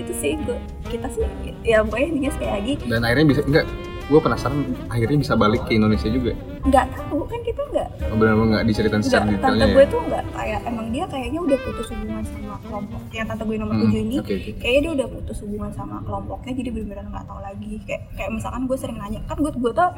Itu 0.00 0.12
sih 0.16 0.40
gue 0.42 0.58
kita 0.88 1.06
sih 1.12 1.24
ya 1.62 1.84
pokoknya 1.84 2.06
intinya 2.16 2.30
sekali 2.32 2.50
lagi. 2.50 2.72
Dan 2.88 3.00
akhirnya 3.04 3.26
bisa 3.28 3.42
enggak 3.44 3.66
gue 4.04 4.20
penasaran 4.20 4.60
akhirnya 4.92 5.18
bisa 5.20 5.32
balik 5.36 5.64
ke 5.64 5.76
Indonesia 5.76 6.08
juga 6.12 6.36
nggak 6.64 6.86
tahu 6.90 7.20
kan 7.24 7.40
kita 7.42 7.62
nggak 7.66 7.88
Oh, 8.04 8.16
benar-benar 8.16 8.48
nggak 8.50 8.64
diceritain 8.64 9.02
secara 9.02 9.24
tante 9.26 9.36
detailnya 9.36 9.66
gue 9.68 9.78
ya 9.78 9.86
tuh 9.86 10.00
nggak 10.02 10.24
kayak 10.32 10.60
emang 10.64 10.86
dia 10.88 11.04
kayaknya 11.04 11.40
udah 11.42 11.58
putus 11.60 11.86
hubungan 11.90 12.24
sama 12.24 12.54
kelompok 12.58 13.00
yang 13.10 13.26
tante 13.26 13.42
gue 13.44 13.56
nomor 13.58 13.74
Hmm, 13.74 13.84
7 13.86 14.00
ini 14.00 14.16
oke 14.16 14.34
kayaknya 14.56 14.80
dia 14.80 14.92
udah 14.94 15.08
putus 15.10 15.38
hubungan 15.38 15.70
sama 15.70 15.96
kelompoknya 16.00 16.52
jadi 16.54 16.68
bener-bener 16.70 17.06
nggak 17.06 17.26
tahu 17.26 17.40
lagi. 17.40 17.72
Kayak 17.84 18.02
kayak 18.14 18.30
misalkan 18.32 18.62
gue 18.64 18.76
sering 18.76 18.96
nanya 18.96 19.20
kan 19.22 19.36
gue 19.36 19.52
gue 19.52 19.72
tuh 19.72 19.90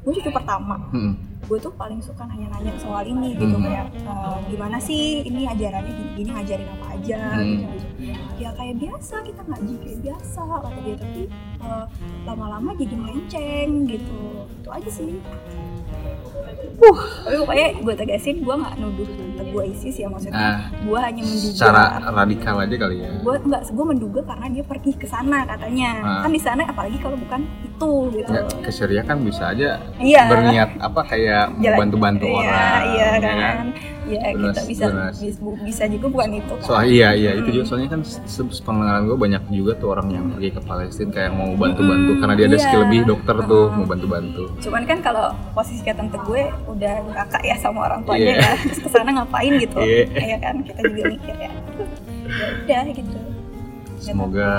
gue 0.00 0.12
cucu 0.14 0.30
pertama. 0.30 0.76
Hmm. 0.88 1.14
gue 1.44 1.60
tuh 1.60 1.68
paling 1.70 2.00
suka 2.00 2.24
nanya-nanya 2.24 2.72
soal 2.78 3.04
ini 3.04 3.36
gitu 3.36 3.52
Hmm. 3.52 3.68
kayak 3.68 3.86
"Eh, 3.98 4.36
gimana 4.48 4.80
sih 4.80 5.20
ini 5.20 5.44
ajarannya 5.44 5.92
gini, 5.92 6.10
gini 6.16 6.30
ngajarin 6.32 6.68
apa 6.70 6.86
aja? 6.94 7.20
Hmm. 7.34 7.44
gitu, 7.44 7.76
gitu. 8.00 8.22
Ya 8.38 8.48
kayak 8.50 8.74
biasa 8.78 9.14
kita 9.20 9.42
ngaji 9.44 9.74
kayak 9.76 9.98
biasa 10.00 10.40
kata 10.40 10.68
dia. 10.78 10.94
Tapi 10.96 11.22
eh, 11.60 11.84
lama-lama 12.24 12.70
jadi 12.72 12.94
melenceng 12.94 13.70
gitu. 13.84 14.20
Itu 14.54 14.68
aja 14.70 14.88
sih 14.88 15.20
uh 16.74 17.00
tapi 17.24 17.36
pokoknya 17.40 17.66
gue 17.80 17.94
tegasin 17.94 18.36
gue 18.42 18.54
nggak 18.54 18.74
nuduh 18.82 19.08
gue 19.54 19.62
ISIS 19.70 19.96
ya 20.02 20.10
maksudnya 20.10 20.34
Nah, 20.34 20.58
gue 20.82 20.98
hanya 20.98 21.22
menduga. 21.22 21.46
secara 21.46 21.84
radikal 22.10 22.56
aja 22.58 22.74
kali 22.74 22.96
ya? 23.06 23.10
Gue 23.22 23.36
enggak 23.38 23.62
gue 23.70 23.86
menduga 23.86 24.20
karena 24.26 24.46
dia 24.50 24.64
pergi 24.66 24.92
ke 24.98 25.06
sana 25.06 25.38
katanya. 25.46 25.90
Ah. 26.02 26.20
kan 26.26 26.30
di 26.34 26.42
sana 26.42 26.62
apalagi 26.66 26.98
kalau 26.98 27.14
bukan 27.14 27.46
itu 27.62 27.92
gitu. 28.18 28.30
Ya, 28.34 28.42
ke 28.50 28.70
Syria 28.74 29.02
kan 29.06 29.22
bisa 29.22 29.54
aja 29.54 29.78
iya. 30.02 30.26
berniat 30.26 30.74
apa 30.82 31.00
kayak 31.06 31.54
bantu-bantu 31.54 32.26
iya, 32.26 32.34
orang 32.34 32.82
iya 32.90 33.08
ya 33.14 33.34
kan 33.54 33.66
ya 34.04 34.20
kita 34.30 34.60
bisa 34.64 34.84
bisa 35.60 35.84
juga 35.86 36.06
bukan 36.08 36.30
itu 36.36 36.52
kan 36.54 36.66
Soal 36.66 36.84
iya 36.86 37.08
iya 37.12 37.30
itu 37.32 37.44
Hmm. 37.44 37.54
juga 37.54 37.64
soalnya 37.64 37.88
kan 37.88 38.00
sepengalaman 38.26 39.02
gue 39.06 39.16
banyak 39.16 39.42
juga 39.48 39.72
tuh 39.74 39.88
orang 39.90 40.08
yang 40.08 40.24
pergi 40.30 40.50
ke 40.50 40.60
Palestina 40.60 41.10
kayak 41.10 41.32
mau 41.32 41.48
bantu-bantu 41.54 42.10
Mm-mm, 42.10 42.20
karena 42.20 42.34
dia 42.34 42.46
ada 42.46 42.54
iya. 42.54 42.62
skill 42.62 42.80
lebih 42.84 43.00
dokter 43.04 43.36
tuh 43.44 43.64
Hmm. 43.64 43.76
mau 43.76 43.86
bantu-bantu. 43.86 44.42
cuman 44.60 44.82
kan 44.84 44.98
kalau 45.00 45.26
posisi 45.52 45.80
kayak 45.80 45.96
tante 45.98 46.18
gue 46.20 46.42
udah 46.66 46.94
kakak 47.14 47.42
ya 47.44 47.56
sama 47.56 47.78
orang 47.86 48.00
tuanya 48.02 48.24
Iya. 48.26 48.36
ya 48.38 48.52
terus 48.60 48.78
ke 48.78 48.88
sana 48.88 49.10
ngapain 49.14 49.52
gitu 49.56 49.78
Iya. 49.78 50.04
ya 50.14 50.36
kan 50.38 50.54
kita 50.60 50.80
juga 50.82 51.02
mikir 51.08 51.34
ya 51.34 51.50
ya 52.68 52.78
udah 52.84 52.92
gitu 52.92 53.16
Semoga 53.96 54.50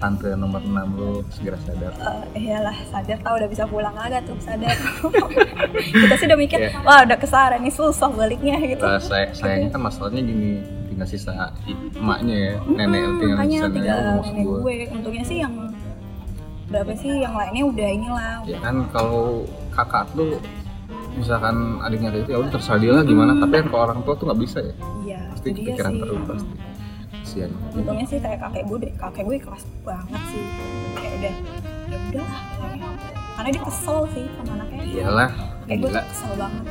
tante 0.00 0.32
nomor 0.32 0.58
6 0.58 0.72
lu 0.96 1.10
segera 1.28 1.60
sadar. 1.60 1.92
Eh, 2.32 2.42
iyalah 2.42 2.72
sadar. 2.86 3.20
Tau 3.20 3.36
udah 3.36 3.46
bisa 3.46 3.64
pulang 3.64 3.92
kagak 3.92 4.24
tuh 4.24 4.36
sadar. 4.38 4.72
Kita 5.94 6.14
sih 6.16 6.24
udah 6.24 6.38
mikir 6.38 6.58
Iya. 6.58 6.80
wah 6.80 7.04
udah 7.04 7.14
ke 7.14 7.26
sana 7.26 7.54
nih 7.54 7.68
susah 7.70 8.08
baliknya 8.08 8.56
gitu. 8.58 8.80
Eh, 8.80 8.96
saya 8.98 9.28
sayangnya 9.30 9.68
kan 9.70 9.80
masalahnya 9.82 10.22
gini 10.22 10.50
tinggal 10.86 11.06
sisa 11.06 11.32
emaknya 11.94 12.34
ya 12.34 12.52
nenek 12.66 13.00
Hmm, 13.00 13.18
tinggal 13.18 13.36
sisa 13.38 13.66
tinggal 13.68 13.98
nenek 14.18 14.42
gue. 14.42 14.58
gue. 14.58 14.74
Untungnya 14.90 15.22
sih 15.22 15.38
yang 15.38 15.54
berapa 16.66 16.92
sih 16.94 17.12
yang 17.18 17.34
lainnya 17.34 17.64
udah 17.66 17.88
inilah 17.90 18.34
Ya 18.44 18.58
kan 18.58 18.86
kalau 18.88 19.44
kakak 19.70 20.08
tuh 20.12 20.40
misalkan 21.12 21.56
adiknya 21.80 22.08
kayak 22.08 22.24
itu 22.24 22.30
ya 22.30 22.38
udah 22.38 22.50
terserah 22.50 22.78
dia 22.78 22.92
lah 22.92 23.04
gimana. 23.04 23.36
Tapi 23.36 23.54
kan 23.54 23.66
kalau 23.68 23.82
orang 23.84 24.00
tua 24.00 24.14
tuh 24.14 24.24
nggak 24.26 24.40
bisa 24.40 24.58
ya. 24.60 24.74
Iya 25.04 25.20
pasti 25.30 25.48
kepikiran 25.52 25.92
terus 25.94 26.20
pasti 26.24 26.54
kasihan. 27.30 27.50
Untungnya 27.70 28.04
sih 28.04 28.18
kayak 28.18 28.38
kakek 28.40 28.62
gue 28.66 28.78
deh 28.80 28.92
kakek 28.98 29.22
gue 29.22 29.36
keras 29.38 29.62
banget 29.86 30.22
sih. 30.28 30.44
Kayak 30.92 31.12
udah 31.14 31.34
ya 31.90 31.96
udah 32.00 32.26
lah, 32.26 32.42
karena 33.36 33.48
dia 33.50 33.62
kesel 33.62 33.98
sih 34.10 34.24
sama 34.34 34.50
anaknya. 34.52 34.82
Iyalah 34.84 35.30
kayak 35.64 35.78
gue 35.78 35.90
kesel 35.94 36.32
banget. 36.34 36.64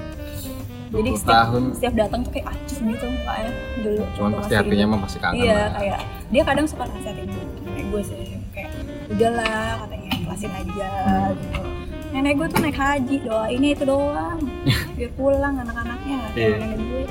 Jadi 0.90 1.06
20 1.08 1.22
setiap, 1.22 1.38
tahun. 1.46 1.64
setiap 1.72 1.94
datang 1.96 2.20
tuh 2.20 2.32
kayak 2.34 2.48
acuh 2.50 2.78
gitu 2.82 3.06
mukanya 3.06 3.52
dulu 3.80 4.04
cuman 4.10 4.32
pasti 4.34 4.42
masih 4.42 4.58
hatinya 4.58 4.86
mah 4.90 5.00
pasti 5.00 5.18
kangen 5.22 5.38
iya 5.38 5.54
lah. 5.54 5.70
kayak 5.78 6.00
dia 6.28 6.44
kadang 6.44 6.66
suka 6.66 6.84
nasihatin 6.90 7.26
gue 7.30 7.46
kayak 7.70 7.86
gue 7.86 8.02
sih 8.02 8.22
kayak 8.50 8.72
udahlah 9.08 9.70
katanya 9.80 10.10
ikhlasin 10.18 10.50
aja 10.52 10.90
Hmm. 10.90 11.30
gitu. 11.38 11.62
Nenek 12.10 12.34
gue 12.36 12.48
tuh 12.50 12.60
naik 12.60 12.74
haji 12.76 13.16
doainnya 13.22 13.70
itu 13.70 13.84
doang. 13.86 14.40
Biar 14.98 15.12
pulang 15.14 15.56
anak-anaknya 15.56 16.18
kayak 16.34 16.58
nenek 16.58 16.80
gue 16.82 17.04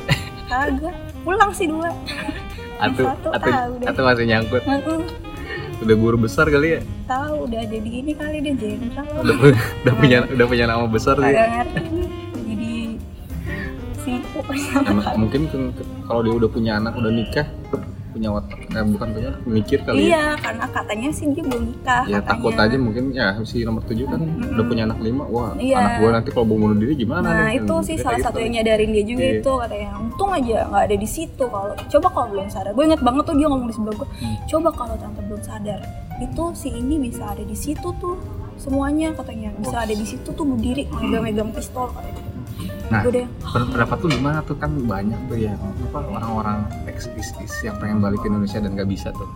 kagak 0.49 0.95
pulang 1.23 1.51
sih 1.55 1.67
dua 1.71 1.91
Atu, 2.79 3.03
tahu 3.03 3.73
deh. 3.83 3.87
atu 3.91 4.01
masih 4.07 4.27
nyangkut. 4.31 4.63
Udah 5.79 5.97
guru 5.99 6.17
besar 6.19 6.51
kali 6.51 6.79
ya? 6.79 6.81
Tahu 7.07 7.47
udah 7.47 7.63
jadi 7.67 7.91
ini 8.03 8.13
kali 8.15 8.43
dia 8.43 8.55
jenderal 8.55 9.07
udah, 9.23 9.37
udah 9.87 9.95
punya 9.95 10.19
udah 10.27 10.47
punya 10.47 10.65
nama 10.67 10.85
besar 10.91 11.15
sih. 11.19 11.35
Jadi 12.47 12.99
Emang 14.89 15.29
mungkin 15.29 15.41
kalau 16.09 16.21
dia 16.25 16.35
udah 16.35 16.49
punya 16.49 16.73
anak 16.81 16.97
udah 16.97 17.13
nikah 17.13 17.47
punya 18.09 18.29
watak 18.31 18.59
eh, 18.67 18.85
bukan 18.87 19.09
punya 19.11 19.31
mikir 19.45 19.79
kali 19.81 19.97
ya 19.99 20.03
iya 20.03 20.25
karena 20.35 20.67
katanya 20.67 21.09
sih 21.11 21.25
dia 21.29 21.43
belum 21.43 21.63
nikah 21.67 22.03
ya 22.03 22.19
katanya. 22.19 22.29
takut 22.29 22.55
aja 22.55 22.77
mungkin 22.77 23.05
ya 23.11 23.27
si 23.43 23.61
nomor 23.61 23.83
tujuh 23.83 24.05
kan 24.05 24.19
Mm-mm. 24.19 24.53
udah 24.53 24.65
punya 24.65 24.83
anak 24.85 24.99
lima 24.99 25.25
wah 25.25 25.53
Iya. 25.55 25.77
anak 25.77 25.93
gua 25.99 26.11
nanti 26.15 26.29
kalau 26.31 26.47
bunuh 26.47 26.75
diri 26.75 26.95
gimana 26.95 27.25
Nah 27.25 27.49
nih? 27.49 27.59
itu 27.59 27.75
sih 27.83 27.97
salah 27.97 28.15
kayak 28.15 28.25
satu 28.25 28.35
gitu. 28.35 28.45
yang 28.45 28.53
nyadarin 28.57 28.91
dia 28.91 29.05
juga 29.07 29.23
Iya. 29.23 29.35
itu 29.37 29.53
katanya 29.55 29.89
untung 29.99 30.31
aja 30.31 30.59
nggak 30.67 30.83
ada 30.85 30.97
di 30.97 31.09
situ 31.09 31.45
kalau 31.45 31.67
coba 31.75 32.09
kalau 32.09 32.27
belum 32.31 32.47
sadar 32.49 32.73
gue 32.73 32.85
inget 32.85 33.01
banget 33.01 33.23
tuh 33.23 33.35
dia 33.35 33.47
ngomong 33.47 33.67
di 33.67 33.75
sebelah 33.75 33.95
gue 33.97 34.09
Hmm. 34.15 34.37
coba 34.47 34.69
kalau 34.73 34.95
tante 34.97 35.21
belum 35.23 35.43
sadar 35.43 35.81
itu 36.19 36.45
si 36.53 36.69
ini 36.71 36.95
bisa 36.99 37.23
ada 37.27 37.43
di 37.43 37.55
situ 37.55 37.89
tuh 37.95 38.17
semuanya 38.57 39.13
katanya 39.13 39.55
bisa 39.55 39.71
Oh. 39.73 39.85
ada 39.85 39.93
di 39.93 40.03
situ 40.03 40.29
tuh 40.29 40.45
berdiri 40.45 40.89
megang-megang 40.91 41.51
pistol 41.51 41.87
katanya 41.89 42.25
Nah, 42.89 43.05
pendapat 43.69 43.97
tuh 44.01 44.09
gimana 44.09 44.39
tuh 44.43 44.57
kan 44.57 44.73
banyak 44.73 45.21
tuh 45.29 45.39
yang 45.39 45.59
apa 45.85 45.99
orang-orang 46.01 46.59
ex 46.87 47.05
ISIS 47.13 47.53
yang 47.61 47.77
pengen 47.77 48.01
balik 48.01 48.17
ke 48.19 48.27
Indonesia 48.27 48.59
dan 48.59 48.73
nggak 48.73 48.89
bisa 48.89 49.13
tuh 49.13 49.29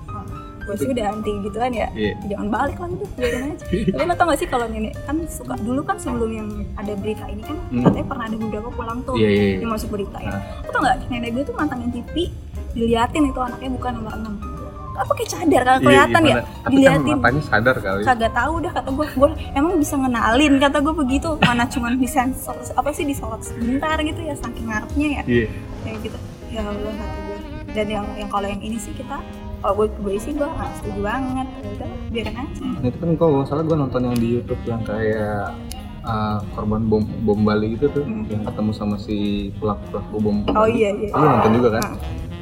gue 0.62 0.78
sih 0.78 0.88
udah 0.88 1.10
anti 1.10 1.42
gituan 1.42 1.74
ya 1.74 1.90
Iya. 1.90 2.14
jangan 2.22 2.46
balik 2.48 2.78
lah 2.78 2.86
gitu 2.86 3.04
biarin 3.12 3.42
aja 3.50 3.64
tapi 3.92 4.04
lo 4.06 4.14
tau 4.14 4.26
gak 4.30 4.38
sih 4.38 4.46
kalau 4.46 4.66
nenek 4.70 4.94
kan 5.02 5.16
suka 5.26 5.54
dulu 5.58 5.82
kan 5.82 5.98
sebelum 5.98 6.30
yang 6.30 6.48
ada 6.78 6.94
berita 6.94 7.26
ini 7.26 7.42
kan 7.42 7.58
Hmm. 7.66 7.82
katanya 7.82 8.06
pernah 8.06 8.24
ada 8.30 8.36
beberapa 8.38 8.68
pulang 8.70 8.98
tuh 9.02 9.18
iya 9.18 9.26
iya 9.26 9.42
iya. 9.42 9.58
yang 9.58 9.74
masuk 9.74 9.90
berita 9.90 10.22
ya. 10.22 10.30
Nah. 10.30 10.42
Lo 10.62 10.70
tau 10.70 10.80
gak 10.80 10.96
nenek 11.10 11.30
gue 11.34 11.42
tuh 11.42 11.54
mantangin 11.58 11.90
TV 11.90 12.30
diliatin 12.72 13.24
itu 13.26 13.40
anaknya 13.42 13.70
bukan 13.74 13.92
nomor 13.98 14.12
6 14.14 14.51
apa 14.92 15.08
pakai 15.08 15.24
cadar 15.24 15.62
kan 15.62 15.72
Iya, 15.72 15.80
kelihatan 15.80 16.22
ya? 16.22 16.34
tapi 16.62 16.76
kan 17.16 17.36
sadar 17.40 17.76
kali. 17.78 18.00
Kagak 18.02 18.32
tahu 18.32 18.54
dah 18.60 18.72
kata 18.72 18.90
gue 18.90 19.06
gue 19.08 19.28
emang 19.52 19.72
bisa 19.76 19.94
ngenalin 19.96 20.52
kata 20.58 20.78
gue 20.78 20.94
begitu. 20.94 21.28
Mana 21.40 21.64
cuman 21.64 21.96
disensor 21.96 22.56
apa 22.72 22.90
sih 22.90 23.02
disorot 23.02 23.40
sebentar 23.40 23.96
gitu 23.98 24.20
ya 24.20 24.34
saking 24.34 24.68
ngarepnya 24.68 25.08
ya. 25.08 25.22
Iya. 25.24 25.46
Kayak 25.82 25.96
gitu. 26.02 26.18
Ya 26.48 26.60
Allah 26.62 26.92
kata 26.92 27.16
gue 27.22 27.38
dan 27.72 27.86
yang 27.88 28.06
yang 28.14 28.28
kalau 28.28 28.44
yang 28.44 28.60
ini 28.60 28.76
sih 28.76 28.92
kita 28.92 29.16
kalau 29.58 29.74
gue 29.74 29.86
gue 29.96 30.14
sih 30.18 30.32
gue 30.32 30.44
nggak 30.44 30.70
setuju 30.76 31.00
banget. 31.00 31.46
Ya 31.48 31.68
udah 31.72 31.88
biarin 32.12 32.36
aja. 32.36 32.60
Nah, 32.62 32.84
itu 32.84 32.98
kan 33.00 33.10
kalau 33.16 33.38
salah 33.42 33.62
gue 33.62 33.76
nonton 33.78 34.00
yang 34.02 34.16
di 34.16 34.28
YouTube 34.34 34.60
yang 34.62 34.82
kayak 34.82 35.56
uh, 36.02 36.36
korban 36.52 36.84
bom 36.84 37.00
bom 37.24 37.40
Bali 37.40 37.74
gitu 37.74 37.88
tuh 37.90 38.04
Hmm. 38.04 38.28
yang 38.28 38.44
ketemu 38.44 38.70
sama 38.70 39.00
si 39.00 39.16
pelaku 39.56 39.84
pelaku 39.88 40.14
bom. 40.20 40.36
Oh 40.52 40.68
Bali. 40.68 40.76
iya 40.76 40.90
iya. 40.92 41.08
Lu 41.10 41.24
nonton 41.24 41.52
juga 41.56 41.68
kan? 41.80 41.84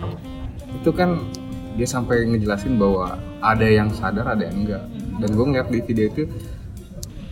Ah. 0.03 0.11
Itu 0.75 0.91
kan 0.91 1.11
dia 1.73 1.87
sampai 1.87 2.25
ngejelasin 2.25 2.77
bahwa 2.77 3.15
ada 3.41 3.65
yang 3.65 3.89
sadar 3.89 4.27
ada 4.29 4.43
yang 4.43 4.57
enggak. 4.59 4.83
Dan 5.17 5.29
gue 5.31 5.45
ngeliat 5.45 5.69
di 5.69 5.81
video 5.81 6.07
itu 6.07 6.23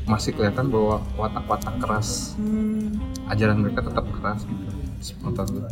masih 0.05 0.33
kelihatan 0.33 0.69
bahwa 0.69 1.01
watak-watak 1.15 1.75
keras 1.79 2.33
Hmm. 2.35 2.97
ajaran 3.29 3.61
mereka 3.61 3.83
tetap 3.83 4.05
keras 4.11 4.43
gitu. 4.43 4.65
Gue. 5.29 5.69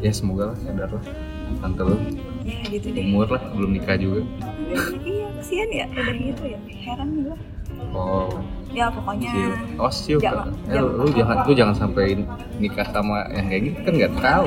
Ya 0.00 0.12
semoga 0.12 0.52
lah 0.52 0.56
sadar 0.58 0.88
lah 0.90 1.04
tante 1.58 1.82
lu. 1.82 1.96
ya 2.40 2.56
gitu 2.70 2.88
deh 2.88 3.04
umur 3.04 3.26
lah 3.28 3.42
belum 3.52 3.70
nikah 3.74 3.94
juga 3.94 4.22
iya 4.96 5.28
kesian 5.36 5.68
ya 5.68 5.84
udah 5.84 6.14
gitu 6.16 6.42
ya 6.46 6.58
heran 6.80 7.08
gue 7.20 7.36
oh 7.90 8.32
ya 8.70 8.86
pokoknya 8.88 9.28
siu 9.28 9.50
oh 9.76 9.92
siu 9.92 10.16
Jangan- 10.18 10.54
ya, 10.64 10.78
jangan- 10.78 10.94
lu 10.94 11.06
jangan 11.12 11.36
lu 11.42 11.52
jangan 11.52 11.74
sampai 11.76 12.04
nikah 12.56 12.86
sama 12.88 13.28
yang 13.28 13.46
kayak 13.46 13.62
gitu 13.66 13.78
kan 13.82 13.92
nggak 13.92 14.12
tahu 14.16 14.46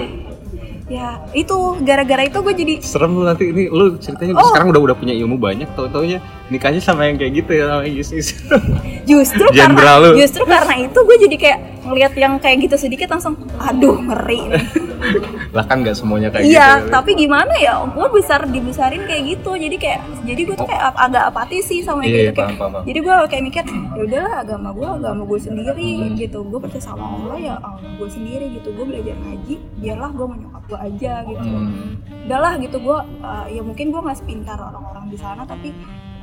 ya 0.94 1.18
itu 1.34 1.58
gara-gara 1.82 2.30
itu 2.30 2.38
gue 2.38 2.54
jadi 2.54 2.74
serem 2.86 3.18
lu 3.18 3.26
nanti 3.26 3.50
ini 3.50 3.66
lu 3.66 3.98
ceritanya 3.98 4.38
Oh. 4.38 4.46
sekarang 4.54 4.70
udah 4.70 4.82
udah 4.92 4.96
punya 4.96 5.18
ilmu 5.18 5.42
banyak 5.42 5.66
tau 5.74 5.90
taunya 5.90 6.22
nikahnya 6.54 6.78
sama 6.78 7.10
yang 7.10 7.18
kayak 7.18 7.42
gitu 7.42 7.52
ya 7.58 7.66
sama 7.66 7.84
Yus 7.90 8.10
Yus 8.14 8.30
justru 9.10 9.46
karena 9.50 9.98
lu. 9.98 10.10
justru 10.14 10.46
karena 10.46 10.86
itu 10.86 11.00
gue 11.02 11.18
jadi 11.26 11.36
kayak 11.42 11.60
ngeliat 11.84 12.14
yang 12.14 12.34
kayak 12.38 12.70
gitu 12.70 12.76
sedikit 12.78 13.10
langsung 13.10 13.34
aduh 13.58 13.98
ngeri 13.98 14.54
nih 14.54 14.64
lah 15.54 15.62
kan 15.64 15.80
nggak 15.80 15.94
semuanya 15.94 16.28
kayak 16.28 16.44
iya 16.44 16.68
gitu 16.76 16.90
tapi 16.90 17.14
gimana 17.14 17.54
ya? 17.56 17.86
Gue 17.86 18.10
besar 18.12 18.42
dibesarin 18.44 19.06
kayak 19.06 19.22
gitu. 19.32 19.54
Jadi 19.54 19.78
kayak 19.78 20.00
jadi 20.24 20.42
gue 20.44 20.56
tuh 20.56 20.66
kayak 20.66 20.84
ag- 20.84 21.02
agak 21.04 21.24
apatis 21.30 21.64
sih 21.64 21.80
sama 21.80 22.02
Iya, 22.02 22.10
gitu. 22.10 22.18
Iya, 22.18 22.32
kayak 22.34 22.50
paham, 22.58 22.72
paham, 22.74 22.84
jadi 22.84 23.00
gue 23.00 23.16
kayak 23.30 23.44
mikir 23.44 23.64
ya 23.70 24.02
udahlah 24.04 24.34
agama 24.40 24.70
gue 24.72 24.88
agama 24.92 25.22
gue 25.24 25.40
sendiri 25.40 25.90
Hmm. 25.96 26.16
gitu. 26.18 26.40
Gue 26.44 26.58
percaya 26.58 26.82
sama 26.84 27.06
Allah 27.08 27.38
ya 27.38 27.56
Allah 27.56 27.94
gue 27.94 28.10
sendiri 28.10 28.46
gitu. 28.52 28.74
Gue 28.74 28.86
belajar 28.88 29.14
ngaji 29.16 29.56
biarlah 29.78 30.10
gue 30.12 30.26
mau 30.26 30.38
nyokap 30.40 30.64
gue 30.66 30.80
aja 30.84 31.14
gitu. 31.24 31.46
Hmm. 31.46 32.02
udahlah 32.24 32.54
gitu. 32.58 32.78
Gue 32.80 32.98
ya 33.48 33.62
mungkin 33.62 33.86
gue 33.88 34.02
nggak 34.02 34.18
sepintar 34.18 34.58
orang-orang 34.58 35.06
di 35.08 35.18
sana 35.18 35.42
tapi 35.44 35.70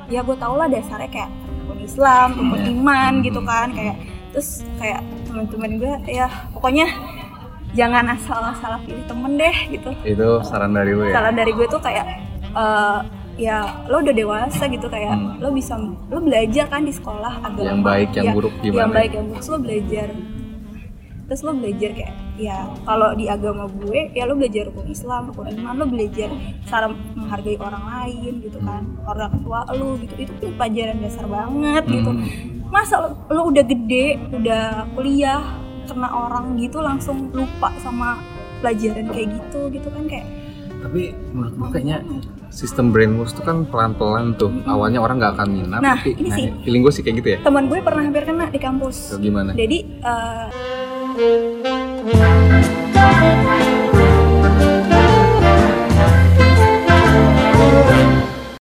ya 0.07 0.19
gue 0.21 0.35
tau 0.35 0.53
lah 0.53 0.67
dasarnya 0.67 1.07
kayak 1.07 1.31
rukun 1.61 1.79
Islam 1.79 2.27
rukun 2.35 2.59
Iya. 2.59 2.69
iman 2.73 3.13
Hmm. 3.13 3.23
gitu 3.23 3.39
kan. 3.41 3.67
Kayak 3.71 3.95
terus 4.31 4.49
kayak 4.75 4.99
teman-teman 5.23 5.71
gue 5.77 5.93
ya 6.09 6.27
pokoknya 6.51 6.87
jangan 7.71 8.05
asal-asal 8.09 8.79
pilih 8.81 9.05
temen 9.05 9.31
deh 9.33 9.57
gitu. 9.69 9.89
Itu 10.03 10.27
saran 10.41 10.71
dari 10.71 10.91
lu 10.91 11.05
ya? 11.05 11.13
Saran 11.13 11.33
dari 11.33 11.51
gue 11.51 11.67
tuh 11.67 11.79
kayak 11.79 12.05
eh, 12.51 12.99
ya 13.39 13.57
lo 13.87 13.99
udah 13.99 14.11
dewasa 14.13 14.67
gitu 14.67 14.85
kayak 14.85 15.11
Hmm. 15.11 15.39
lo 15.39 15.49
bisa 15.49 15.79
lo 15.79 16.19
belajar 16.19 16.67
kan 16.67 16.83
di 16.83 16.91
sekolah 16.91 17.41
agama. 17.41 17.63
Yang 17.65 17.81
baik, 17.81 18.09
yang 18.13 18.25
Ya, 18.25 18.33
buruk 18.33 18.53
gimana? 18.59 18.77
yang 18.77 18.91
baik 18.91 19.11
yang 19.13 19.25
buruk 19.27 19.43
lo 19.45 19.57
belajar. 19.57 20.07
Terus 21.23 21.41
lo 21.41 21.55
belajar 21.55 21.89
kayak 21.95 22.13
ya 22.35 22.57
kalau 22.83 23.15
di 23.15 23.25
agama 23.25 23.63
gue 23.71 24.11
ya 24.11 24.27
lo 24.27 24.35
belajar 24.35 24.67
rukun 24.67 24.83
Islam 24.85 25.31
rukun 25.31 25.47
iman 25.53 25.73
lo 25.73 25.85
belajar 25.87 26.27
cara 26.65 26.85
menghargai 27.15 27.55
orang 27.55 27.83
lain 27.87 28.33
gitu 28.41 28.59
kan. 28.59 28.83
Orang 29.05 29.31
tua 29.39 29.63
lo 29.71 29.95
gitu. 29.95 30.13
Itu 30.19 30.31
tuh 30.37 30.51
pelajaran 30.51 30.99
dasar 30.99 31.25
banget 31.25 31.83
gitu. 31.87 32.11
Hmm. 32.11 32.27
masa 32.67 32.99
lo, 32.99 33.09
lo 33.27 33.47
udah 33.47 33.63
gede 33.63 34.15
udah 34.29 34.63
kuliah 34.91 35.39
kena 35.91 36.07
orang 36.07 36.55
gitu 36.55 36.79
langsung 36.79 37.27
lupa 37.35 37.75
sama 37.83 38.23
pelajaran 38.63 39.11
kayak 39.11 39.27
gitu 39.35 39.67
gitu 39.75 39.87
kan 39.91 40.07
kayak 40.07 40.27
tapi 40.81 41.13
menurut 41.35 41.53
gue 41.53 41.69
kayaknya 41.77 42.01
sistem 42.49 42.89
brainwash 42.89 43.37
tuh 43.37 43.45
kan 43.45 43.63
pelan-pelan 43.69 44.33
tuh. 44.35 44.49
Awalnya 44.65 44.99
orang 44.99 45.21
nggak 45.21 45.33
akan 45.37 45.47
minat 45.53 45.79
Nah, 45.79 45.95
tapi 46.01 46.17
ini 46.17 46.29
sih. 46.33 46.49
feeling 46.65 46.81
gue 46.81 46.93
sih 46.93 47.03
kayak 47.05 47.15
gitu 47.21 47.29
ya. 47.37 47.39
Teman 47.45 47.69
gue 47.69 47.79
pernah 47.85 48.03
hampir 48.03 48.25
kena 48.25 48.49
di 48.49 48.59
kampus. 48.59 49.13
Atau 49.13 49.21
gimana? 49.21 49.53
Jadi 49.53 49.77
eh, 50.01 50.47